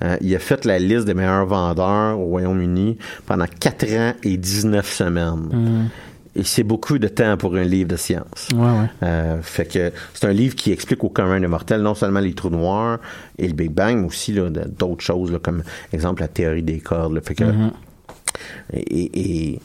[0.03, 4.37] Euh, il a fait la liste des meilleurs vendeurs au Royaume-Uni pendant 4 ans et
[4.37, 5.49] 19 semaines.
[5.53, 5.89] Mhm.
[6.39, 8.49] Et c'est beaucoup de temps pour un livre de science.
[8.55, 8.87] Ouais, ouais.
[9.03, 12.35] Euh, fait que c'est un livre qui explique au commun des mortels non seulement les
[12.35, 12.99] trous noirs
[13.39, 14.35] et le Big Bang, mais aussi
[14.79, 15.63] d'autres choses, là, comme
[15.95, 17.15] exemple la théorie des cordes.
[17.15, 17.21] là.
[17.25, 17.71] Fait que Mhm.
[18.73, 19.61] Et, et,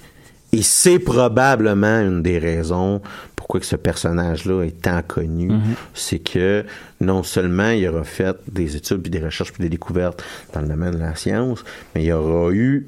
[0.54, 3.02] et c'est probablement une des raisons
[3.36, 5.50] pourquoi que ce personnage-là est tant connu.
[5.50, 5.62] Mhm.
[5.94, 6.64] C'est que
[7.00, 10.68] non seulement il aura fait des études, puis des recherches, puis des découvertes dans le
[10.68, 11.64] domaine de la science,
[11.96, 12.88] mais il aura eu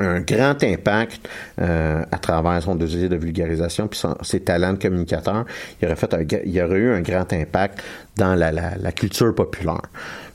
[0.00, 1.28] un grand impact
[1.60, 5.44] euh, à travers son désir de vulgarisation puis son- ses talents de communicateur.
[5.82, 7.82] Il aurait fait un, il aurait eu un grand impact
[8.16, 9.82] dans la, la, la culture populaire.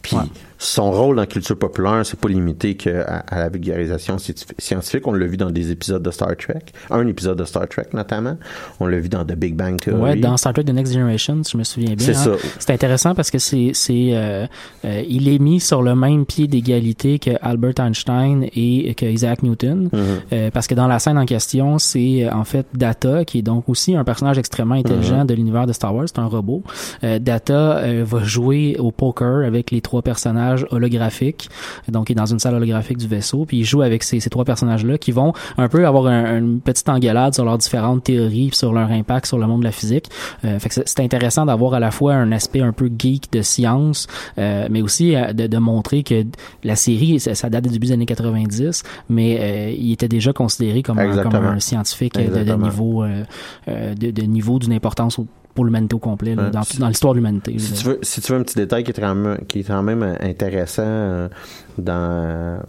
[0.03, 0.15] Puis
[0.59, 4.53] son rôle dans la culture populaire, c'est pas limité que à, à la vulgarisation scientifi-
[4.57, 5.05] scientifique.
[5.07, 8.37] On l'a vu dans des épisodes de Star Trek, un épisode de Star Trek notamment.
[8.79, 10.01] On l'a vu dans The Big Bang Theory.
[10.01, 12.05] Ouais, dans Star Trek The Next Generation, si je me souviens bien.
[12.05, 12.37] C'est hein.
[12.39, 12.47] ça.
[12.59, 14.45] C'est intéressant parce que c'est, c'est, euh,
[14.85, 19.43] euh, il est mis sur le même pied d'égalité que Albert Einstein et que Isaac
[19.43, 19.99] Newton, Mhm.
[20.31, 23.41] Euh, parce que dans la scène en question, c'est euh, en fait Data qui est
[23.41, 25.27] donc aussi un personnage extrêmement intelligent Mhm.
[25.27, 26.05] de l'univers de Star Wars.
[26.07, 26.63] C'est un robot.
[27.03, 31.49] Euh, Data va jouer au poker avec les trois personnages holographiques.
[31.87, 34.29] Donc, il est dans une salle holographique du vaisseau, puis il joue avec ces, ces
[34.29, 38.47] trois personnages-là qui vont un peu avoir un- une petite engueulade sur leurs différentes théories,
[38.49, 40.09] puis sur leur impact sur le monde de la physique.
[40.45, 43.41] Euh, fait que c'est- intéressant d'avoir à la fois un aspect un peu geek de
[43.41, 46.23] science, euh, mais aussi euh, de, de montrer que
[46.63, 50.33] la série, ça, ça date du début des années 90, mais euh, il était déjà
[50.33, 51.49] considéré comme, un, comme Exactement.
[51.49, 53.03] un scientifique de, niveau
[53.67, 55.19] de, de niveau d'une importance
[55.53, 57.57] pour l'humanité au complet, là, dans, dans l'histoire de l'humanité.
[57.59, 59.63] Si tu veux, si tu veux un petit détail qui est quand même, qui est
[59.63, 61.27] quand même euh, intéressant euh,
[61.77, 62.59] dans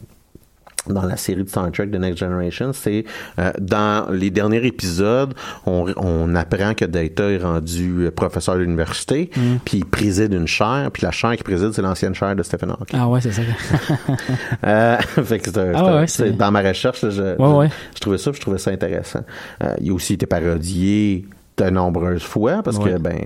[0.87, 3.07] dans la série de Star Trek The Next Generation, c'est
[3.39, 5.33] euh, dans les derniers épisodes,
[5.65, 9.41] on, on apprend que Data est rendu professeur de l'université, Mm.
[9.65, 12.69] puis il préside une chaire, puis la chaire qu'il préside, c'est l'ancienne chaire de Stephen
[12.73, 12.99] Hawking.
[13.01, 13.41] Ah ouais, c'est ça.
[14.67, 17.69] Euh, fait que Ah ouais, c'est- dans ma recherche, là, je, Ouais, je, ouais.
[17.95, 19.21] je trouvais ça, je trouvais ça intéressant.
[19.63, 21.25] Euh, il a aussi été parodié
[21.57, 23.19] de nombreuses fois parce que ben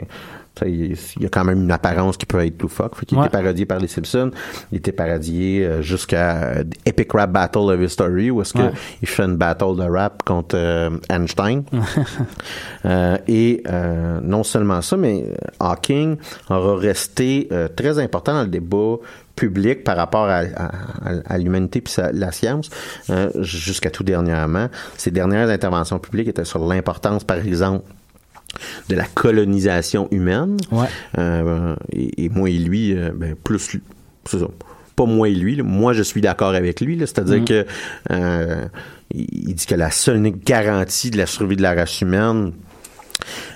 [0.66, 2.96] il y a quand même une apparence qui peut être loufoque.
[2.96, 3.26] Fait qu'il Ouais.
[3.28, 4.32] était parodié par les Simpsons.
[4.72, 8.72] Il était parodié euh, jusqu'à euh, Epic Rap Battle of History où est-ce Ouais.
[9.04, 11.62] fait une battle de rap contre euh, Einstein.
[12.84, 15.24] Euh, et euh, non seulement ça, mais
[15.58, 16.16] Hawking
[16.48, 18.96] aura resté très important dans le débat
[19.36, 20.42] public par rapport à,
[21.26, 22.70] à- l'humanité puis la science
[23.40, 24.68] jusqu'à tout dernièrement.
[24.96, 27.84] Ses dernières interventions publiques étaient sur l'importance, par exemple,
[28.88, 30.56] de la colonisation humaine.
[30.72, 30.86] Ouais.
[31.18, 33.78] Euh, et, et moi et lui, euh, ben, plus
[34.26, 34.38] ça.
[34.96, 35.62] Pas moi et lui, là.
[35.62, 37.44] moi je suis d'accord avec lui, c'est-à-dire Mhm.
[37.44, 37.66] que
[38.10, 38.64] euh,
[39.14, 42.52] il dit que la seule garantie de la survie de la race humaine,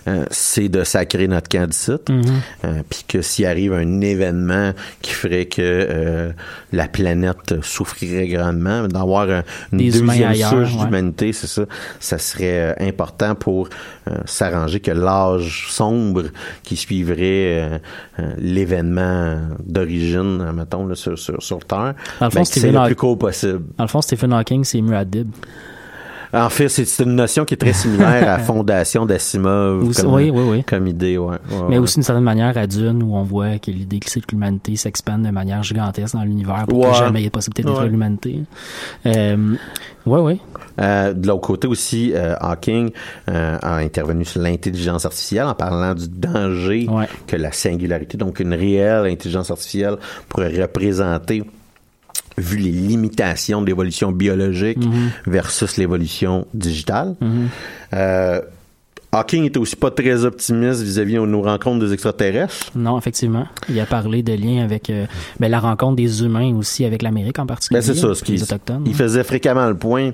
[0.09, 1.93] euh, c'est de sacrer notre camp d'ici.
[2.09, 2.23] Mhm.
[2.65, 6.33] Euh, puis que s'il arrive un événement qui ferait que euh,
[6.73, 9.43] la planète souffrirait grandement, d'avoir un-
[9.73, 10.85] une Des deuxième souche ouais.
[10.85, 11.63] d'humanité, c'est ça,
[12.01, 13.69] ça serait important pour
[14.27, 16.25] s'arranger que l'âge sombre
[16.65, 17.81] qui suivrait
[18.39, 23.63] l'événement d'origine, mettons, là, sur, sur, sur Terre, ben, c'est le plus court possible.
[23.79, 25.31] Dans le fond, Stephen Hawking, c'est Muad'Dib.
[26.35, 30.43] En fait, c'est une notion qui est très similaire à Fondation d'Asimov comme, oui, oui,
[30.49, 30.65] oui.
[30.65, 31.33] comme idée, ouais.
[31.33, 31.79] Ouais, Mais ouais.
[31.79, 34.77] aussi d'une certaine manière à Dune, où on voit que l'idée que c'est que l'humanité
[34.77, 38.41] s'expande de manière gigantesque dans l'univers pour que jamais il y ait possibilité d'être l'humanité.
[39.07, 39.55] Euh,
[40.07, 40.39] ouais, ouais.
[40.81, 42.91] Euh, de l'autre côté aussi, euh, Hawking
[43.29, 47.07] euh, a intervenu sur l'intelligence artificielle en parlant du danger Ouais.
[47.27, 49.97] que la singularité, donc une réelle intelligence artificielle,
[50.31, 51.45] pourrait représenter
[52.39, 55.11] vu les limitations de l'évolution biologique Mhm.
[55.27, 57.15] versus l'évolution digitale.
[57.95, 58.41] Euh,
[59.15, 62.71] Hawking était aussi pas très optimiste vis-à-vis de nos rencontres des extraterrestres.
[62.75, 63.47] Non, effectivement.
[63.69, 65.05] Il a parlé de liens avec euh,
[65.39, 67.81] ben, la rencontre des humains aussi avec l'Amérique en particulier.
[67.81, 68.85] Ben, c'est ça, ce les Autochtones.
[68.87, 70.13] il faisait fréquemment le point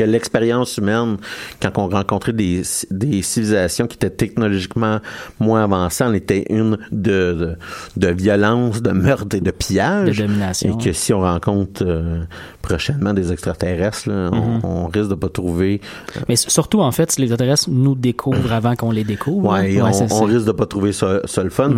[0.00, 1.16] que l'expérience humaine,
[1.60, 4.98] quand on rencontrait des, des civilisations qui étaient technologiquement
[5.38, 7.56] moins avancées, en était une de, de,
[7.96, 10.16] de violence, de meurtre et de pillage.
[10.18, 10.78] De domination.
[10.78, 12.20] Et que si on rencontre euh,
[12.62, 15.80] prochainement des extraterrestres, là, on, on risque de pas trouver...
[16.28, 19.50] Mais s- surtout, en fait, si les extraterrestres nous découvrent avant qu'on les découvre.
[19.52, 21.74] Ouais, Ouais, on, on risque de pas trouver ça, ça le fun.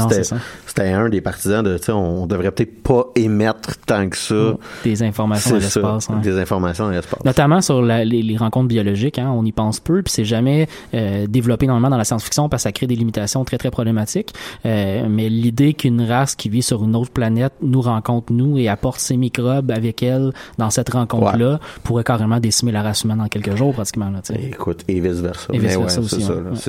[0.66, 4.54] C'était- un des partisans de, sais, on devrait peut-être pas émettre tant que ça.
[4.84, 6.08] Des informations ça, l'espace.
[6.08, 6.20] ouais.
[6.22, 7.24] Des informations dans l'espace.
[7.24, 10.68] Notamment sur la- les, les rencontres biologiques, hein, on y pense peu, puis c'est jamais
[10.94, 14.32] euh, développé normalement dans la science-fiction parce que ça crée des limitations très très problématiques.
[14.66, 18.68] Euh, mais l'idée qu'une race qui vit sur une autre planète nous rencontre nous et
[18.68, 23.28] apporte ses microbes avec elle dans cette rencontre-là pourrait carrément décimer la race humaine en
[23.28, 24.10] quelques jours pratiquement.
[24.10, 24.20] Là.
[24.38, 25.52] Écoute, et vice versa.
[25.52, 26.22] Et Mais vice-versa ouais, aussi,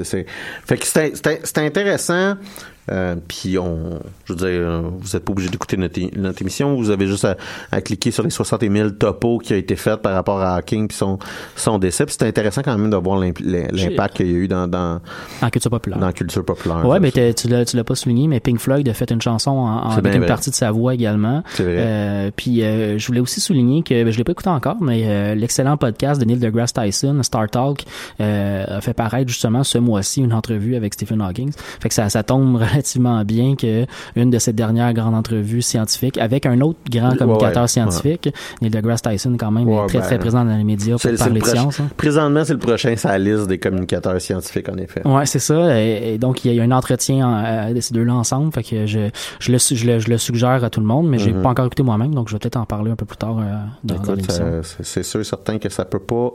[0.04, 0.26] c'est ouais,
[0.66, 2.36] Fait que c'était intéressant.
[2.92, 6.76] Euh, puis on, je veux dire, euh, vous êtes pas obligé d'écouter notre, émission.
[6.76, 7.38] Vous avez juste à,
[7.72, 10.88] à cliquer sur les 60 000 topos qui a été fait par rapport à Hawking
[10.88, 11.18] puis son,
[11.56, 12.06] son décès.
[12.10, 15.00] C'était intéressant quand même de voir l'imp- l'impact qu'il y a eu dans, dans,
[15.42, 16.00] En culture populaire.
[16.00, 16.86] dans la culture populaire.
[16.86, 19.52] Ouais, mais tu l'as, tu l'as pas souligné, mais Pink Floyd a fait une chanson
[19.52, 21.44] en, en- C'est une partie de sa voix également.
[21.54, 21.76] C'est vrai.
[21.78, 25.04] Euh, puis euh, je voulais aussi souligner que ben, je l'ai pas écouté encore, mais
[25.06, 27.84] euh, l'excellent podcast de Neil deGrasse Tyson, Star Talk,
[28.20, 31.52] a fait paraître justement ce mois-ci une entrevue avec Stephen Hawking.
[31.80, 36.18] Fait que ça, ça tombe relativement bien que une de ses dernières grandes entrevues scientifiques
[36.18, 38.30] avec un autre grand communicateur ouais, scientifique,
[38.62, 41.42] Neil deGrasse Tyson quand même est très ben, très présent dans les médias pour parler
[41.42, 41.80] science.
[41.80, 41.88] hein.
[41.98, 45.06] Présentement, c'est le prochain la liste des communicateurs scientifiques, en effet.
[45.08, 45.80] Ouais, c'est ça.
[45.82, 48.52] Et, et donc, il y a eu un entretien en- euh, de ces deux-là ensemble.
[48.54, 49.10] Fait que je,
[49.40, 51.42] je, le, su- je, le, je le suggère à tout le monde, mais j'ai Mhm.
[51.42, 53.44] pas encore écouté moi-même, donc je vais peut-être en parler un peu plus tard euh,
[53.84, 56.32] dans, euh, c'est sûr et certain que ça peut pas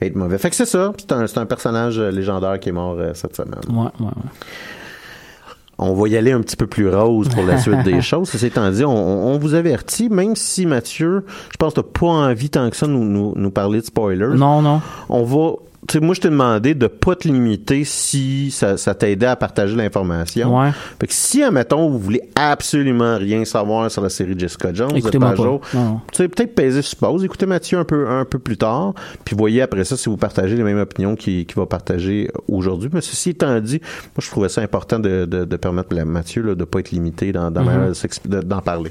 [0.00, 0.38] être mauvais.
[0.38, 0.92] Fait que c'est ça.
[0.98, 3.60] C'est un, personnage légendaire qui est mort euh, cette semaine.
[3.68, 4.12] Ouais, ouais, ouais.
[5.78, 8.28] On va y aller un petit peu plus rose pour la suite des choses.
[8.28, 12.50] Ceci étant dit, on, vous avertit, même si Mathieu, je pense que t'as pas envie
[12.50, 14.36] tant que ça de nous, nous, nous parler de spoilers.
[14.36, 14.80] Non, non.
[15.08, 15.54] On va.
[15.88, 19.34] Tu sais, moi, je t'ai demandé de pas te limiter si ça, ça t'aidait à
[19.34, 20.60] partager l'information.
[20.60, 20.70] Ouais.
[21.00, 25.30] Fait que si, admettons, vous voulez absolument rien savoir sur la série Jessica Jones, Écoutez-moi
[26.28, 29.82] peut-être peser sur pause, écoutez Mathieu un peu, un peu plus tard, puis voyez après
[29.84, 32.88] ça si vous partagez les mêmes opinions qu'il va partager aujourd'hui.
[32.92, 36.42] Mais ceci étant dit, moi, je trouvais ça important de, de, de permettre à Mathieu
[36.42, 37.92] là, de pas être limité dans, dans Mhm.
[38.44, 38.90] d'en parler.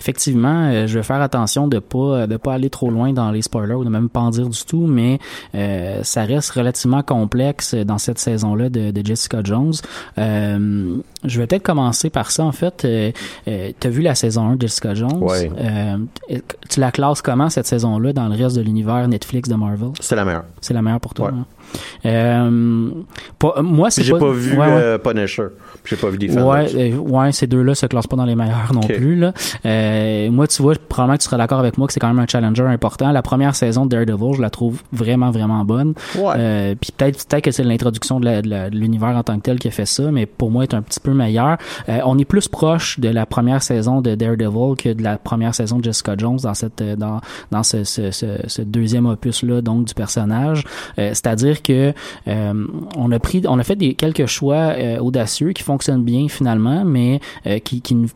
[0.00, 3.42] Effectivement, euh, je vais faire attention de pas de pas aller trop loin dans les
[3.42, 5.18] spoilers ou de même pas en dire du tout, mais
[5.54, 9.72] euh, ça reste relativement complexe dans cette saison-là de, de Jessica Jones.
[10.18, 12.84] Euh, je vais peut-être commencer par ça en fait.
[12.84, 13.12] Euh,
[13.48, 15.22] euh, T'as vu la saison 1 de Jessica Jones?
[15.22, 15.50] Ouais.
[15.58, 15.96] Euh,
[16.68, 19.90] tu la classes comment cette saison-là dans le reste de l'univers Netflix de Marvel?
[20.00, 20.44] C'est la meilleure.
[20.60, 21.28] C'est la meilleure pour toi.
[21.28, 21.34] Ouais.
[21.38, 21.46] hein?
[22.06, 22.90] Euh,
[23.38, 25.46] pas- moi, c'est J'ai pas, vu ouais, euh, Punisher.
[25.84, 26.30] J'ai pas vu des.
[26.36, 29.16] Ouais, euh, ouais, ces deux-là se classent pas dans les meilleurs non plus.
[29.16, 29.32] Là.
[29.66, 32.18] Euh, moi, tu vois, probablement que tu seras d'accord avec moi que c'est quand même
[32.18, 33.10] un challenger important.
[33.12, 35.94] La première saison de Daredevil, je la trouve vraiment, vraiment bonne.
[36.16, 36.34] Ouais.
[36.36, 39.70] Euh, puis peut-être peut-être que c'est l'introduction de l'univers en tant que tel qui a
[39.70, 41.56] fait ça, mais pour moi, est un petit peu meilleur.
[41.88, 45.54] Euh, on est plus proche de la première saison de Daredevil que de la première
[45.54, 47.20] saison de Jessica Jones dans cette dans
[47.50, 50.64] dans ce, ce, ce, ce deuxième opus là donc du personnage.
[50.98, 51.92] Euh, C'est-à-dire que
[52.28, 56.28] euh, on a pris, on a fait des quelques choix euh, audacieux qui fonctionnent bien
[56.28, 58.08] finalement, mais euh, qui, qui nous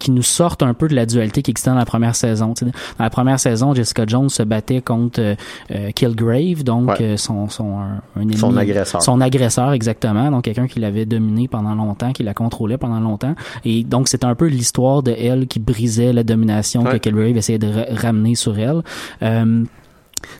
[0.00, 2.52] qui nous sortent un peu de la dualité qui existait dans la première saison.
[2.60, 5.34] Dans la première saison, Jessica Jones se battait contre euh,
[5.70, 6.96] euh, Killgrave, donc Ouais.
[7.00, 9.00] euh, son, son un, un ennemi, Son agresseur.
[9.00, 13.34] son agresseur exactement, donc quelqu'un qui l'avait dominé pendant longtemps, qui la contrôlait pendant longtemps,
[13.64, 16.94] et donc c'était un peu l'histoire de elle qui brisait la domination Ouais.
[16.94, 18.82] que Killgrave essayait de ra- ramener sur elle.
[19.22, 19.64] Euh,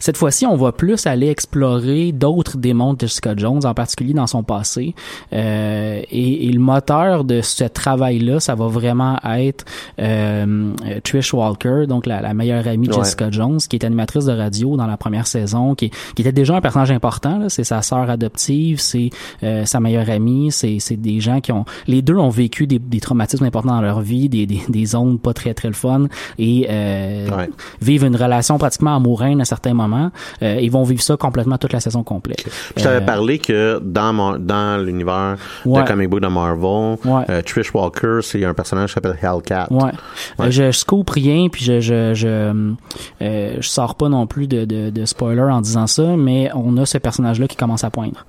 [0.00, 4.26] cette fois-ci, on va plus aller explorer d'autres démons de Jessica Jones, en particulier dans
[4.26, 4.94] son passé.
[5.32, 9.64] Euh, et, et le moteur de ce travail-là, ça va vraiment être
[9.98, 10.72] euh,
[11.02, 13.00] Trish Walker, donc la, la meilleure amie de Ouais.
[13.02, 16.54] Jessica Jones, qui est animatrice de radio dans la première saison, qui, qui était déjà
[16.56, 17.48] un personnage important.
[17.48, 19.10] C'est sa sœur adoptive, c'est
[19.42, 21.64] euh, sa meilleure amie, c'est des gens qui ont...
[21.86, 25.18] Les deux ont vécu des, des traumatismes importants dans leur vie, des, des, des zones
[25.18, 26.06] pas très très le fun,
[26.38, 27.48] et euh, Ouais.
[27.80, 30.10] vivent une relation pratiquement amoureuse à certains moments.
[30.42, 32.44] Euh, ils vont vivre ça complètement toute la saison complète.
[32.76, 35.82] Je t'avais Euh, parlé que dans mon, dans l'univers Ouais.
[35.82, 37.24] de comic book de Marvel, Ouais.
[37.30, 39.66] euh, Trish Walker, c'est un personnage qui s'appelle Hellcat.
[39.70, 39.90] Ouais.
[40.38, 40.50] Ouais.
[40.50, 42.74] Je, scoop rien, puis je je je,
[43.20, 46.86] je sors pas non plus de, de, de spoiler en disant ça, mais on a
[46.86, 48.24] ce personnage-là qui commence à poindre.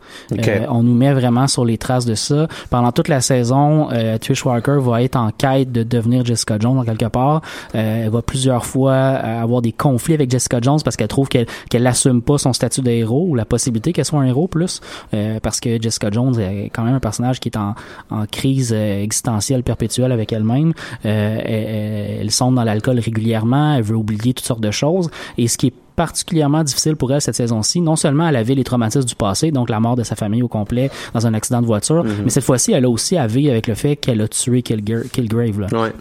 [0.69, 2.47] On nous met vraiment sur les traces de ça.
[2.69, 3.89] Pendant toute la saison,
[4.21, 7.41] Trish Walker va être en quête de devenir Jessica Jones en quelque part.
[7.73, 11.47] Elle va plusieurs fois avoir des conflits avec Jessica Jones parce qu'elle trouve trouve qu'elle
[11.69, 14.81] qu'elle assume pas son statut de héros ou la possibilité qu'elle soit un héros plus
[15.13, 17.75] euh, parce que Jessica Jones est quand même un personnage qui est en,
[18.09, 20.73] en crise euh, existentielle perpétuelle avec elle-même.
[21.05, 25.47] Euh, elle, elle sombre dans l'alcool régulièrement, elle veut oublier toutes sortes de choses et
[25.47, 27.79] ce qui est particulièrement difficile pour elle cette saison-ci.
[27.81, 30.49] Non seulement elle avait les traumatismes du passé, donc la mort de sa famille au
[30.49, 33.67] complet dans un accident de voiture, mais cette fois-ci, elle a aussi à vivre avec
[33.67, 35.59] le fait qu'elle a tué Kilgra- Kilgrave.
[35.61, 35.67] Là.
[35.71, 35.93] Ouais.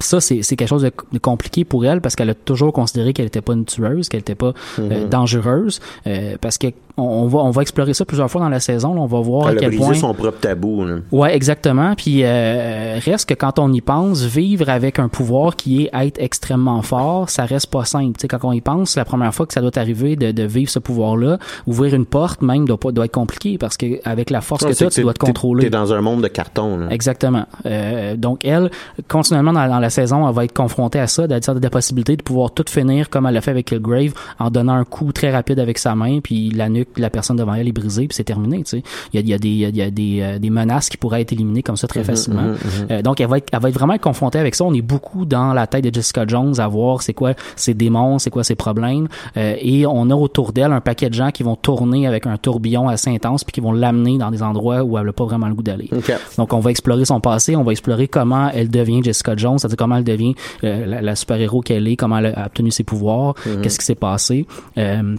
[0.00, 3.12] Ça, c'est c'est quelque chose de, de compliqué pour elle parce qu'elle a toujours considéré
[3.12, 5.80] qu'elle était pas une tueuse, qu'elle était pas euh, dangereuse.
[6.06, 6.68] euh, parce que
[7.00, 8.94] on, va on va explorer ça plusieurs fois dans la saison.
[8.94, 9.00] là.
[9.00, 9.94] on va voir à quel point.
[9.94, 10.84] son propre tabou.
[10.84, 10.96] Là.
[11.12, 11.94] Ouais, exactement.
[11.96, 16.20] Puis euh, reste que quand on y pense, vivre avec un pouvoir qui est être
[16.20, 18.18] extrêmement fort, ça reste pas simple.
[18.18, 20.42] Tu sais, quand on y pense, la première fois que ça doit arriver de, de
[20.42, 24.30] vivre ce pouvoir-là, ouvrir une porte même doit pas doit être compliqué parce que avec
[24.30, 25.64] la force que tu as, tu dois te contrôler.
[25.64, 26.78] T'es dans un monde de carton.
[26.78, 26.86] Là.
[26.90, 27.46] Exactement.
[27.66, 28.70] Euh, donc elle,
[29.08, 32.16] continuellement dans, dans la saison, elle va être confrontée à ça, d'être de la possibilité
[32.16, 35.30] de pouvoir tout finir comme elle l'a fait avec Kilgrave, en donnant un coup très
[35.30, 38.14] rapide avec sa main, puis la nuque de la personne devant elle est brisée, puis
[38.14, 38.58] c'est terminé.
[38.58, 38.82] Tu sais,
[39.12, 40.96] il y a, il y a des, il y a des, euh, des menaces qui
[40.96, 42.54] pourraient être éliminées comme ça très facilement.
[42.90, 44.64] Euh, donc elle va être, elle va être vraiment confrontée avec ça.
[44.64, 48.18] On est beaucoup dans la tête de Jessica Jones à voir c'est quoi ses démons,
[48.18, 51.42] c'est quoi ses problèmes, Euh, et on a autour d'elle un paquet de gens qui
[51.42, 54.98] vont tourner avec un tourbillon assez intense, puis qui vont l'amener dans des endroits où
[54.98, 55.88] elle n'a pas vraiment le goût d'aller.
[56.36, 59.76] Donc, on va explorer son passé, on va explorer comment elle devient Jessica Jones, c'est-à-dire
[59.76, 63.78] comment elle devient la, la super-héros qu'elle est, comment elle a obtenu ses pouvoirs, qu'est-ce
[63.78, 64.46] qui s'est passé.
[64.78, 65.16] Euh,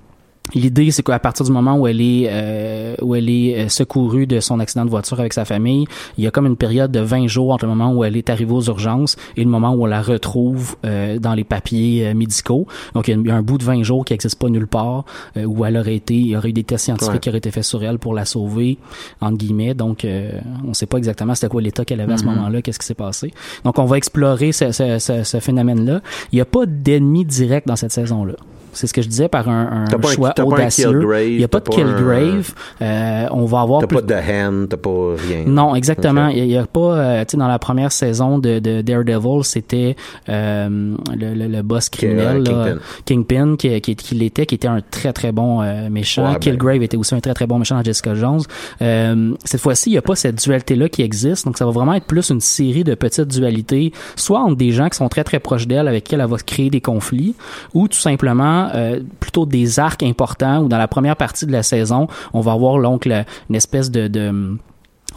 [0.53, 4.27] L'idée, c'est qu'à partir du moment où elle est euh, où elle est euh, secourue
[4.27, 5.85] de son accident de voiture avec sa famille,
[6.17, 8.29] il y a comme une période de 20 jours entre le moment où elle est
[8.29, 12.13] arrivée aux urgences et le moment où on la retrouve euh, dans les papiers euh,
[12.13, 12.67] médicaux.
[12.95, 15.05] Donc il y, a un bout de 20 jours qui n'existe pas nulle part
[15.37, 17.19] euh, où elle aurait été, il y aurait eu des tests scientifiques Ouais.
[17.19, 18.77] qui auraient été faits sur elle pour la sauver
[19.21, 19.73] entre guillemets.
[19.73, 20.31] Donc euh,
[20.67, 22.93] on sait pas exactement c'était quoi l'état qu'elle avait à ce moment-là, qu'est-ce qui s'est
[22.93, 23.31] passé.
[23.63, 26.01] Donc on va explorer ce, ce, ce, ce phénomène-là.
[26.33, 28.33] Il n'y a pas d'ennemi direct dans cette saison-là.
[28.73, 30.89] C'est ce que je disais par un, choix un audacieux.
[30.89, 32.53] Killgrave, Il n'y a pas de un- Killgrave.
[32.81, 34.89] Euh, on va avoir T'as plus- pas de hand, t'as pas
[35.27, 35.43] rien.
[35.45, 36.27] non, exactement.
[36.27, 39.95] Il y a pas, euh, tu sais, dans la première saison de, de Daredevil, c'était
[40.29, 42.65] euh, le, le, le boss criminel, Kingpin.
[42.65, 42.73] là,
[43.05, 46.25] Kingpin, qui, qui, qui l'était, qui était un très très bon euh, méchant.
[46.27, 48.41] Ouais, ben- Killgrave était aussi un très très bon méchant dans Jessica Jones.
[48.81, 51.93] Euh, cette fois-ci, il y a pas cette dualité-là qui existe, donc ça va vraiment
[51.93, 55.39] être plus une série de petites dualités, soit entre des gens qui sont très très
[55.39, 57.35] proches d'elle, avec qui elle va créer des conflits,
[57.73, 61.63] ou tout simplement euh, plutôt des arcs importants, où dans la première partie de la
[61.63, 64.07] saison, on va avoir donc une espèce de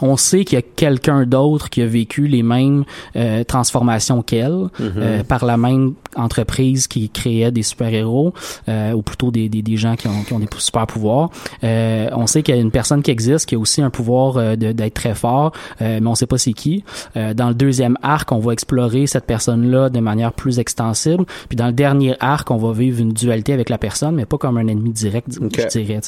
[0.02, 2.84] on sait qu'il y a quelqu'un d'autre qui a vécu les mêmes
[3.16, 8.34] euh, transformations qu'elle euh, par la même entreprise qui créait des super-héros
[8.68, 11.30] euh, ou plutôt des, des, des gens qui ont, qui ont des super pouvoirs.
[11.62, 14.36] Euh, on sait qu'il y a une personne qui existe qui a aussi un pouvoir
[14.36, 16.84] euh, d'être très fort, euh, mais on sait pas c'est qui.
[17.16, 21.24] Euh, dans le deuxième arc, on va explorer cette personne-là de manière plus extensible.
[21.48, 24.38] Puis dans le dernier arc, on va vivre une dualité avec la personne, mais pas
[24.38, 26.00] comme un ennemi direct, je dirais.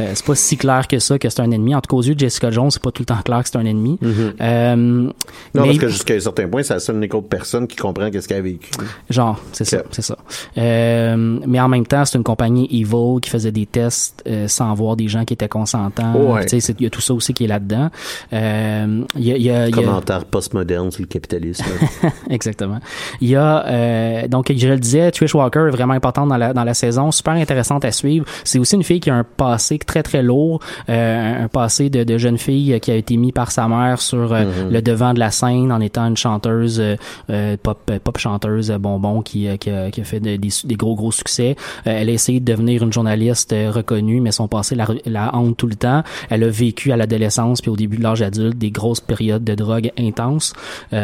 [0.00, 1.74] Euh, c'est pas si clair que ça que c'est un ennemi.
[1.74, 3.48] En tout cas, aux yeux de Jessica Jones, c'est pas tout le temps clair que
[3.48, 3.98] c'est un ennemi.
[4.40, 5.12] Euh, Non,
[5.54, 8.28] mais- parce que jusqu'à un certain point, c'est la seule autre personne qui comprend qu'est-ce
[8.28, 8.70] qu'elle a vécu.
[9.10, 10.16] Genre, c'est ça, c'est ça.
[10.58, 14.72] Euh, mais en même temps, c'est une compagnie evil qui faisait des tests euh, sans
[14.74, 16.12] voir des gens qui étaient consentants.
[16.52, 17.90] Il y a tout ça aussi qui est là-dedans.
[18.32, 21.64] Euh, Il y a, y a- y a- Commentaire postmoderne sur le capitalisme.
[22.30, 22.78] Exactement.
[23.20, 26.52] Il y a euh, donc je le disais, Trish Walker est vraiment importante dans la
[26.52, 28.24] dans la saison, super intéressante à suivre.
[28.44, 32.18] C'est aussi une fille qui a un passé très très lourd, un passé de, de
[32.18, 35.30] jeune fille qui a été mis par sa mère sur euh, le devant de la
[35.30, 36.96] scène en étant une chanteuse euh,
[37.30, 41.12] euh, pop pop chanteuse bonbon qui qui a, qui a fait de- des, gros gros
[41.12, 41.56] succès.
[41.84, 45.66] Elle a essayé de devenir une journaliste reconnue, mais son passé la, la hante tout
[45.66, 46.02] le temps.
[46.30, 49.54] Elle a vécu à l'adolescence puis au début de l'âge adulte des grosses périodes de
[49.54, 50.52] drogue intenses.
[50.90, 50.98] Puis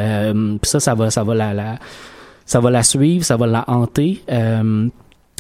[0.63, 1.79] ça, ça va, ça va la, la,
[2.47, 4.23] ça va la suivre, ça va la hanter.
[4.31, 4.89] Euh,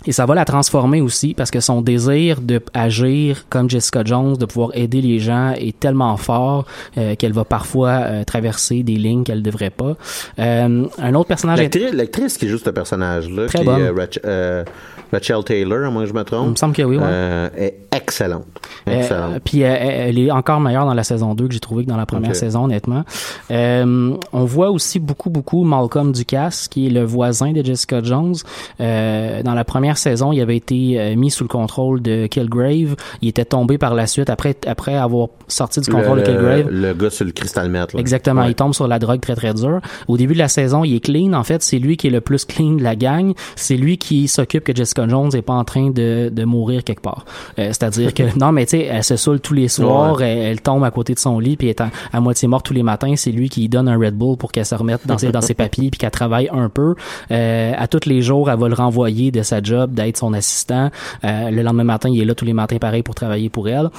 [0.07, 4.37] et ça va la transformer aussi parce que son désir de agir comme Jessica Jones,
[4.37, 8.95] de pouvoir aider les gens est tellement fort euh, qu'elle va parfois euh, traverser des
[8.95, 9.97] lignes qu'elle devrait pas.
[10.39, 13.81] Euh, un autre personnage L'actrice l'actrice qui joue ce personnage-là, Très qui bonne.
[13.81, 14.65] est euh, euh,
[15.13, 17.03] Rachel Taylor, à moins que je me trompe, Il me semble que oui, ouais.
[17.05, 18.45] euh, est excellente.
[18.87, 19.41] Euh, Excellente.
[19.45, 21.97] puis euh, elle est encore meilleure dans la saison 2 que j'ai trouvé que dans
[21.97, 23.05] la première saison, honnêtement.
[23.51, 28.35] Euh, on voit aussi beaucoup, beaucoup Malcolm Ducasse, qui est le voisin de Jessica Jones.
[28.79, 32.97] Dans la première saison, il avait été mis sous le contrôle de Kilgrave.
[33.23, 36.69] Il était tombé par la suite après après avoir sorti du contrôle le, de Kilgrave.
[36.71, 37.95] le gars sur le cristal meth.
[37.97, 38.51] Exactement, Ouais.
[38.51, 39.81] il tombe sur la drogue très très dur.
[40.07, 41.33] Au début de la saison, il est clean.
[41.33, 43.33] En fait, c'est lui qui est le plus clean de la gang.
[43.57, 47.03] C'est lui qui s'occupe que Jessica Jones est pas en train de, de mourir quelque
[47.03, 47.27] part.
[47.59, 50.29] Euh, C'est-à-dire que non, mais tu sais, elle se saoule tous les soirs, Ouais.
[50.31, 52.75] elle, elle tombe à côté de son lit puis est à, à moitié morte tous
[52.75, 53.15] les matins.
[53.17, 55.41] C'est lui qui lui donne un Red Bull pour qu'elle se remette dans ses dans
[55.43, 56.95] ses papiers puis qu'elle travaille un peu.
[57.31, 60.33] Euh, à tous les jours, elle va le renvoyer de sa job job d'être son
[60.33, 60.91] assistant.
[61.25, 63.91] Euh, le lendemain matin, il est là tous les matins pareil pour travailler pour elle.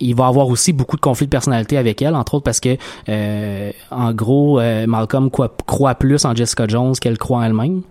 [0.00, 2.76] Il va avoir aussi beaucoup de conflits de personnalité avec elle, entre autres parce que,
[3.08, 7.82] euh, en gros, euh, Malcolm croit, croit, plus en Jessica Jones qu'elle croit en elle-même.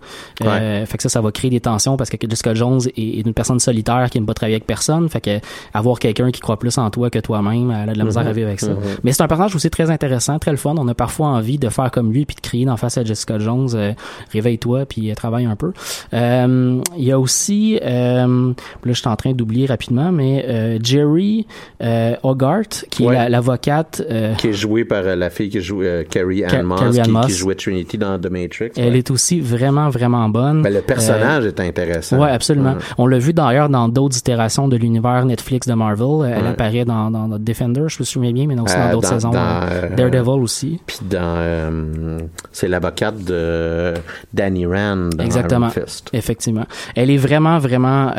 [0.42, 3.26] Euh, fait que ça, ça va créer des tensions parce que Jessica Jones est, est
[3.26, 5.08] une personne solitaire qui n'aime pas travailler avec personne.
[5.08, 5.38] Fait que
[5.72, 8.28] avoir quelqu'un qui croit plus en toi que toi-même, elle a de la misère Mhm.
[8.28, 8.72] à vivre avec ça.
[8.72, 8.78] Mhm.
[9.04, 10.74] Mais c'est un personnage aussi très intéressant, très le fun.
[10.78, 13.38] On a parfois envie de faire comme lui puis de crier en face à Jessica
[13.38, 13.92] Jones, euh,
[14.32, 15.72] réveille-toi puis euh, travaille un peu.
[16.14, 20.78] Euh, Il y a aussi, euh, là je suis en train d'oublier rapidement, mais euh,
[20.82, 21.46] Jerry
[21.82, 23.14] euh, Hogarth, qui Ouais.
[23.14, 24.02] est la- l'avocate.
[24.10, 26.80] euh, Qui est jouée par euh, la fille qui joue euh, Carrie Ca- Ann Moss,
[26.80, 27.26] Carrie Ann qui, Moss.
[27.26, 28.70] qui jouait Trinity dans The Matrix.
[28.76, 28.98] Elle ouais.
[28.98, 30.62] est aussi vraiment, vraiment bonne.
[30.62, 32.18] Ben, le personnage est intéressant.
[32.20, 32.72] Ouais, absolument.
[32.74, 32.78] Ouais.
[32.98, 36.32] On l'a vu d'ailleurs dans d'autres itérations de l'univers Netflix de Marvel.
[36.36, 39.30] Elle apparaît dans, dans, dans Defender, je me souviens bien, mais aussi dans d'autres saisons.
[39.30, 40.80] dans, euh, Daredevil aussi.
[40.86, 42.18] Puis dans.
[42.52, 43.94] c'est l'avocate de
[44.32, 45.68] Danny Rand dans Exactement.
[45.74, 46.08] Iron Fist.
[46.12, 46.66] Effectivement.
[46.94, 48.12] Elle est vraiment, vraiment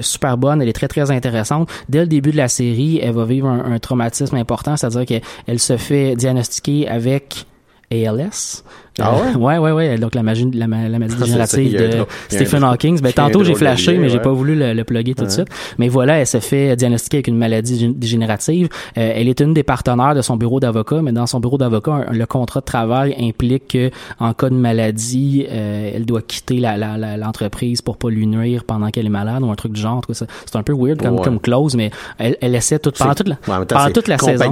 [0.00, 0.62] super bonne.
[0.62, 1.68] Elle est très, très intéressante.
[1.88, 5.22] Dès le début de la série, elle va vivre un, un traumatisme important, c'est-à-dire qu'elle
[5.46, 7.46] elle se fait diagnostiquer avec
[7.90, 8.64] ALS.
[9.00, 9.20] Ah ouais?
[9.34, 9.98] Euh, ouais, ouais, ouais.
[9.98, 13.00] Donc la magie, la, la maladie dégénérative de Stephen Hawking.
[13.00, 14.22] Ben, tantôt j'ai flashé, mais j'ai ouais.
[14.22, 15.32] pas voulu le, le plugger tout de Ouais.
[15.34, 15.48] suite.
[15.78, 18.68] Mais voilà, elle se fait diagnostiquer avec une maladie dé- dégénérative.
[18.96, 22.06] Euh, elle est une des partenaires de son bureau d'avocat, mais dans son bureau d'avocat,
[22.10, 26.76] le contrat de travail implique que en cas de maladie, euh, elle doit quitter la-
[26.76, 29.80] la- la- l'entreprise pour pas lui nuire pendant qu'elle est malade ou un truc du
[29.80, 30.02] genre.
[30.10, 31.22] C'est un peu weird comme, Ouais.
[31.24, 34.44] comme clause, mais elle, elle essaie tout, pendant toute la, ouais, pendant toute la saison.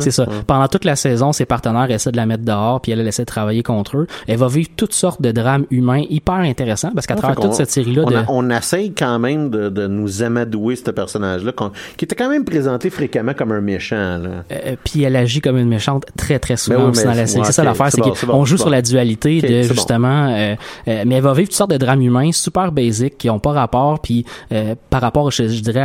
[0.00, 0.24] C'est ça.
[0.24, 0.34] Ouais.
[0.46, 3.22] Pendant toute la saison, ses partenaires essaient de la mettre dehors, puis elle, elle essaie
[3.22, 4.06] de travailler contre eux.
[4.26, 7.54] Elle va vivre toutes sortes de drames humains hyper intéressants, parce qu'à Ouais, travers toute
[7.54, 8.16] cette série-là on, de...
[8.28, 11.52] on essaye quand même de, de nous amadouer ce personnage-là,
[11.96, 14.18] qui était quand même présenté fréquemment comme un méchant.
[14.18, 14.44] Là.
[14.52, 17.40] Euh, puis elle agit comme une méchante très très souvent Ben oui, dans la série.
[17.40, 20.54] ouais, c'est ça l'affaire, c'est bon, qu'on bon, joue sur la dualité de justement, euh,
[20.86, 23.52] euh, mais elle va vivre toutes sortes de drames humains super basiques qui ont pas
[23.52, 25.80] rapport, puis euh, par rapport, je, je dirais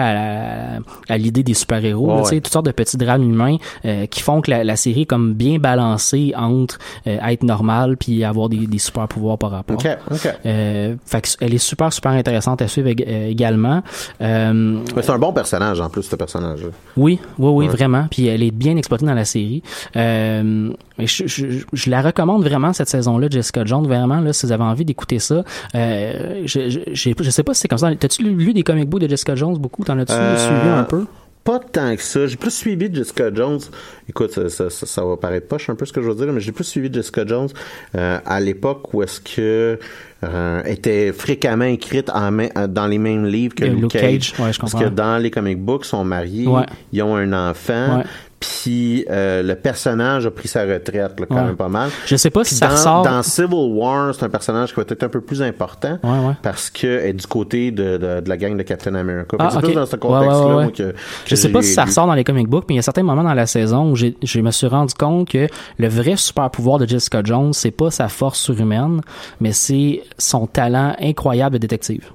[1.09, 2.41] à, l'idée des super héros, sais, ouais.
[2.41, 5.34] toutes sortes de petits drames humains euh, qui font que la, la série est comme
[5.34, 7.62] bien balancée entre euh, être normale
[7.97, 9.76] puis avoir des, des super pouvoirs par rapport.
[9.78, 10.28] OK, OK.
[10.45, 13.82] Euh, fait que elle est super super intéressante à suivre euh, également.
[14.22, 16.70] Euh, c'est un bon personnage en plus, ce personnage-là.
[16.97, 17.72] oui, oui, oui, Ouais.
[17.72, 18.07] vraiment.
[18.11, 19.64] Puis elle est bien exploitée dans la série.
[19.95, 23.88] Euh, je, je, je la recommande vraiment cette saison-là, Jessica Jones.
[23.88, 25.43] Vraiment, là, si vous avez envie d'écouter ça,
[25.74, 26.80] je, je,
[27.24, 27.93] je sais pas si c'est comme ça.
[27.95, 29.84] T'as-tu lu, lu des comic books de Jessica Jones beaucoup?
[29.84, 31.05] T'en as-tu suivi un peu?
[31.44, 32.26] Pas tant que ça.
[32.26, 33.60] J'ai plus suivi Jessica Jones.
[34.08, 36.32] Écoute, ça, ça, ça, ça va paraître poche un peu ce que je veux dire,
[36.34, 37.50] mais j'ai plus suivi Jessica Jones
[37.98, 39.78] euh, à l'époque où est-ce que
[40.24, 44.02] euh, était fréquemment écrite en main- euh, dans les mêmes livres que Luke, Luke Cage.
[44.32, 46.66] Cage, ouais, je Parce que dans les comic books, ils sont mariés, Ouais.
[46.94, 48.04] ils ont un enfant, Ouais.
[48.44, 51.44] Puis euh, le personnage a pris sa retraite, là, quand Ouais.
[51.44, 51.89] même pas mal.
[52.06, 53.02] Je sais pas si ça dans, ressort.
[53.04, 56.34] dans Civil War, c'est un personnage qui va être un peu plus important Ouais, ouais.
[56.41, 59.38] parce que est du côté de, de, de la gang de Captain America.
[59.39, 59.64] Ah, c'est ok.
[59.64, 62.48] plus dans ce contexte-là que, que Je sais pas si ça ressort dans les comic
[62.48, 64.68] books, mais il y a certains moments dans la saison où j'ai- je me suis
[64.68, 69.02] rendu compte que le vrai super pouvoir de Jessica Jones, c'est pas sa force surhumaine,
[69.39, 72.12] mais c'est son talent incroyable de détective.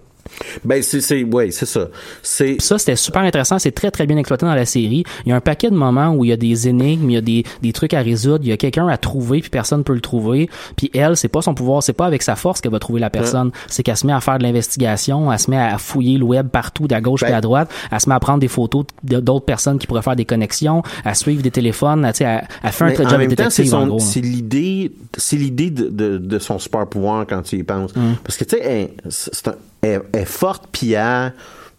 [0.65, 1.89] Ben c'est c'est ouais, c'est ça.
[2.23, 3.59] C'est ça, c'était super intéressant.
[3.59, 5.05] C'est très, très bien exploité dans la série.
[5.27, 7.17] Il y a un paquet de moments où il y a des énigmes, il y
[7.17, 9.95] a des, des trucs à résoudre, il y a quelqu'un à trouver, puis personne peut
[9.95, 10.49] le trouver.
[10.77, 13.11] Puis elle, c'est pas son pouvoir, c'est pas avec sa force qu'elle va trouver la
[13.11, 13.51] personne.
[13.69, 16.49] C'est qu'elle se met à faire de l'investigation, elle se met à fouiller le web
[16.49, 17.71] partout, d'à gauche Ben- et à droite.
[17.91, 21.15] Elle se met à prendre des photos d'autres personnes qui pourraient faire des connexions, à
[21.15, 23.63] suivre des téléphones, à, tu sais, à, à faire un très job de temps, c'est
[23.63, 23.97] détective, en gros.
[23.97, 24.05] hein.
[24.05, 27.95] c'est l'idée c'est l'idée de, de, de son super pouvoir quand tu y penses.
[27.97, 28.15] Mm.
[28.25, 31.33] Parce que tu sais elle, c'est un- elle est forte puis elle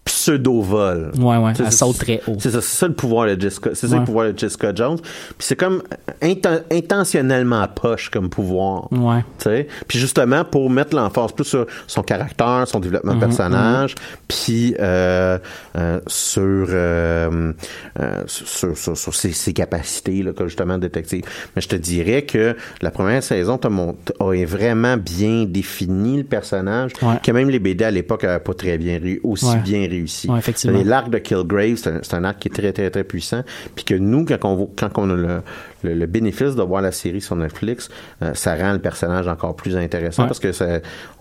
[0.09, 1.11] pseudo-vol.
[1.19, 2.35] Ouais, ouais, elle saute très haut.
[2.39, 3.69] C'est ça, c'est ça le pouvoir de Jessica.
[3.73, 4.97] C'est ça le pouvoir de Jessica Jones.
[4.99, 5.81] Puis c'est comme
[6.21, 8.91] inten- intentionnellement poche comme pouvoir.
[8.91, 9.23] Ouais.
[9.37, 13.95] Tu sais, puis justement pour mettre l'emphase plus sur son caractère, son développement de personnage,
[14.27, 15.37] puis euh,
[15.77, 17.53] euh, sur, euh,
[18.27, 21.23] sur, sur, sur ses, ses capacités là, comme justement détective.
[21.55, 27.15] Mais je te dirais que la première saison a vraiment bien défini le personnage, Ouais.
[27.23, 29.57] que même les BD à l'époque n'avaient pas très bien aussi Ouais.
[29.63, 29.98] bien réussi.
[30.29, 30.77] Ouais, effectivement.
[30.77, 33.43] Les- L'arc de Killgrave, c'est un, c'est un arc qui est très très très puissant,
[33.75, 35.41] puis que nous quand on quand on a le,
[35.83, 37.89] le, le bénéfice de voir la série sur Netflix,
[38.21, 40.27] euh, ça rend le personnage encore plus intéressant Ouais.
[40.27, 40.65] parce que ça,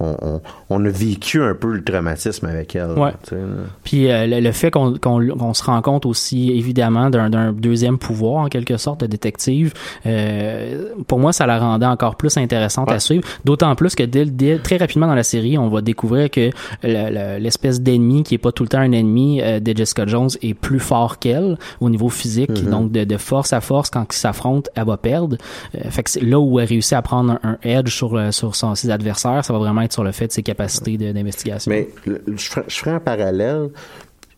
[0.00, 0.40] on, on,
[0.70, 2.90] on a vécu un peu le traumatisme avec elle.
[2.92, 3.12] Ouais.
[3.30, 3.38] là.
[3.84, 8.48] Puis euh, le, le fait qu'on se rend compte aussi évidemment d'un deuxième pouvoir en
[8.48, 9.72] quelque sorte de détective,
[10.06, 12.96] euh, pour moi ça la rendait encore plus intéressante Ouais.
[12.96, 13.24] à suivre.
[13.44, 16.50] D'autant plus que dès, dès- très rapidement dans la série, on va découvrir que
[16.82, 20.30] le- le- l'espèce d'ennemi qui est pas tout le temps un ennemi de Jessica Jones
[20.42, 22.70] est plus fort qu'elle au niveau physique, Mhm.
[22.70, 25.36] donc de, de force à force quand ils s'affrontent elle va perdre.
[25.74, 25.80] Euh,
[26.22, 29.58] là où elle réussit à prendre un, edge sur, euh, sur ses adversaires, ça va
[29.58, 31.70] vraiment être sur le fait de ses capacités d'investigation.
[31.70, 33.68] Mais le- je ferai, je ferai un parallèle,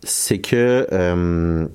[0.03, 1.67] c'est que euh,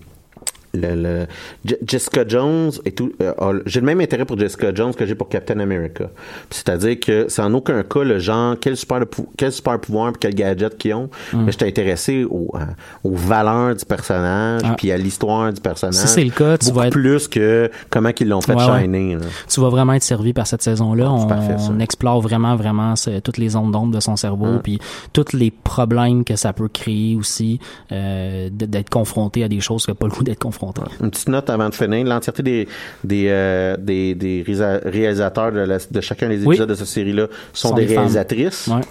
[0.75, 1.25] le, le-
[1.65, 5.15] Je- Jessica Jones et tout, euh, j'ai le même intérêt pour Jessica Jones que j'ai
[5.15, 6.05] pour Captain America.
[6.49, 9.01] C'est-à-dire que c'est en aucun cas le genre quel super
[9.37, 11.09] quel super pouvoir puis quel gadget qu'ils ont.
[11.33, 11.43] Mm.
[11.45, 12.67] Mais j'étais intéressé au, à-
[13.03, 14.75] aux valeurs du personnage Ah.
[14.77, 15.95] puis à l'histoire du personnage.
[15.95, 18.65] Si c'est le cas, tu beaucoup vas être- plus que comment qu'ils l'ont fait Ouais,
[18.69, 18.81] ouais.
[18.83, 19.15] shiner.
[19.15, 19.21] là.
[19.47, 21.05] tu vas vraiment être servi par cette saison-là.
[21.09, 24.15] Ah, c'est on, parfait, on explore vraiment, vraiment ce- toutes les ondes d'ombre de son
[24.15, 24.59] cerveau, Mm.
[24.63, 24.79] puis
[25.13, 27.59] tous les problèmes que ça peut créer aussi,
[27.91, 30.64] euh, d'être confronté à des choses n'ont pas le goût d'être confronté.
[31.01, 32.05] Une petite note avant de finir.
[32.05, 32.67] L'entièreté des,
[33.03, 34.43] des, euh, des, des
[34.85, 36.55] réalisateurs de, la- de chacun des Oui.
[36.55, 38.67] épisodes de cette série-là sont, Sont des, réalisatrices.
[38.67, 38.81] Ouais.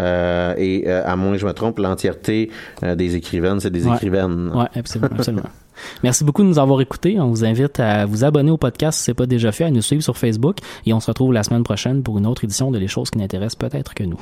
[0.00, 2.50] Euh, et euh, à moins que je me trompe, l'entièreté
[2.82, 3.94] des écrivaines, c'est des Ouais.
[3.96, 4.50] écrivaines.
[4.54, 5.10] Ouais, absolument.
[5.16, 5.42] absolument.
[6.02, 7.18] Merci beaucoup de nous avoir écoutés.
[7.20, 9.70] On vous invite à vous abonner au podcast si ce n'est pas déjà fait, à
[9.70, 12.70] nous suivre sur Facebook et on se retrouve la semaine prochaine pour une autre édition
[12.70, 14.20] de Les choses qui n'intéressent peut-être que nous.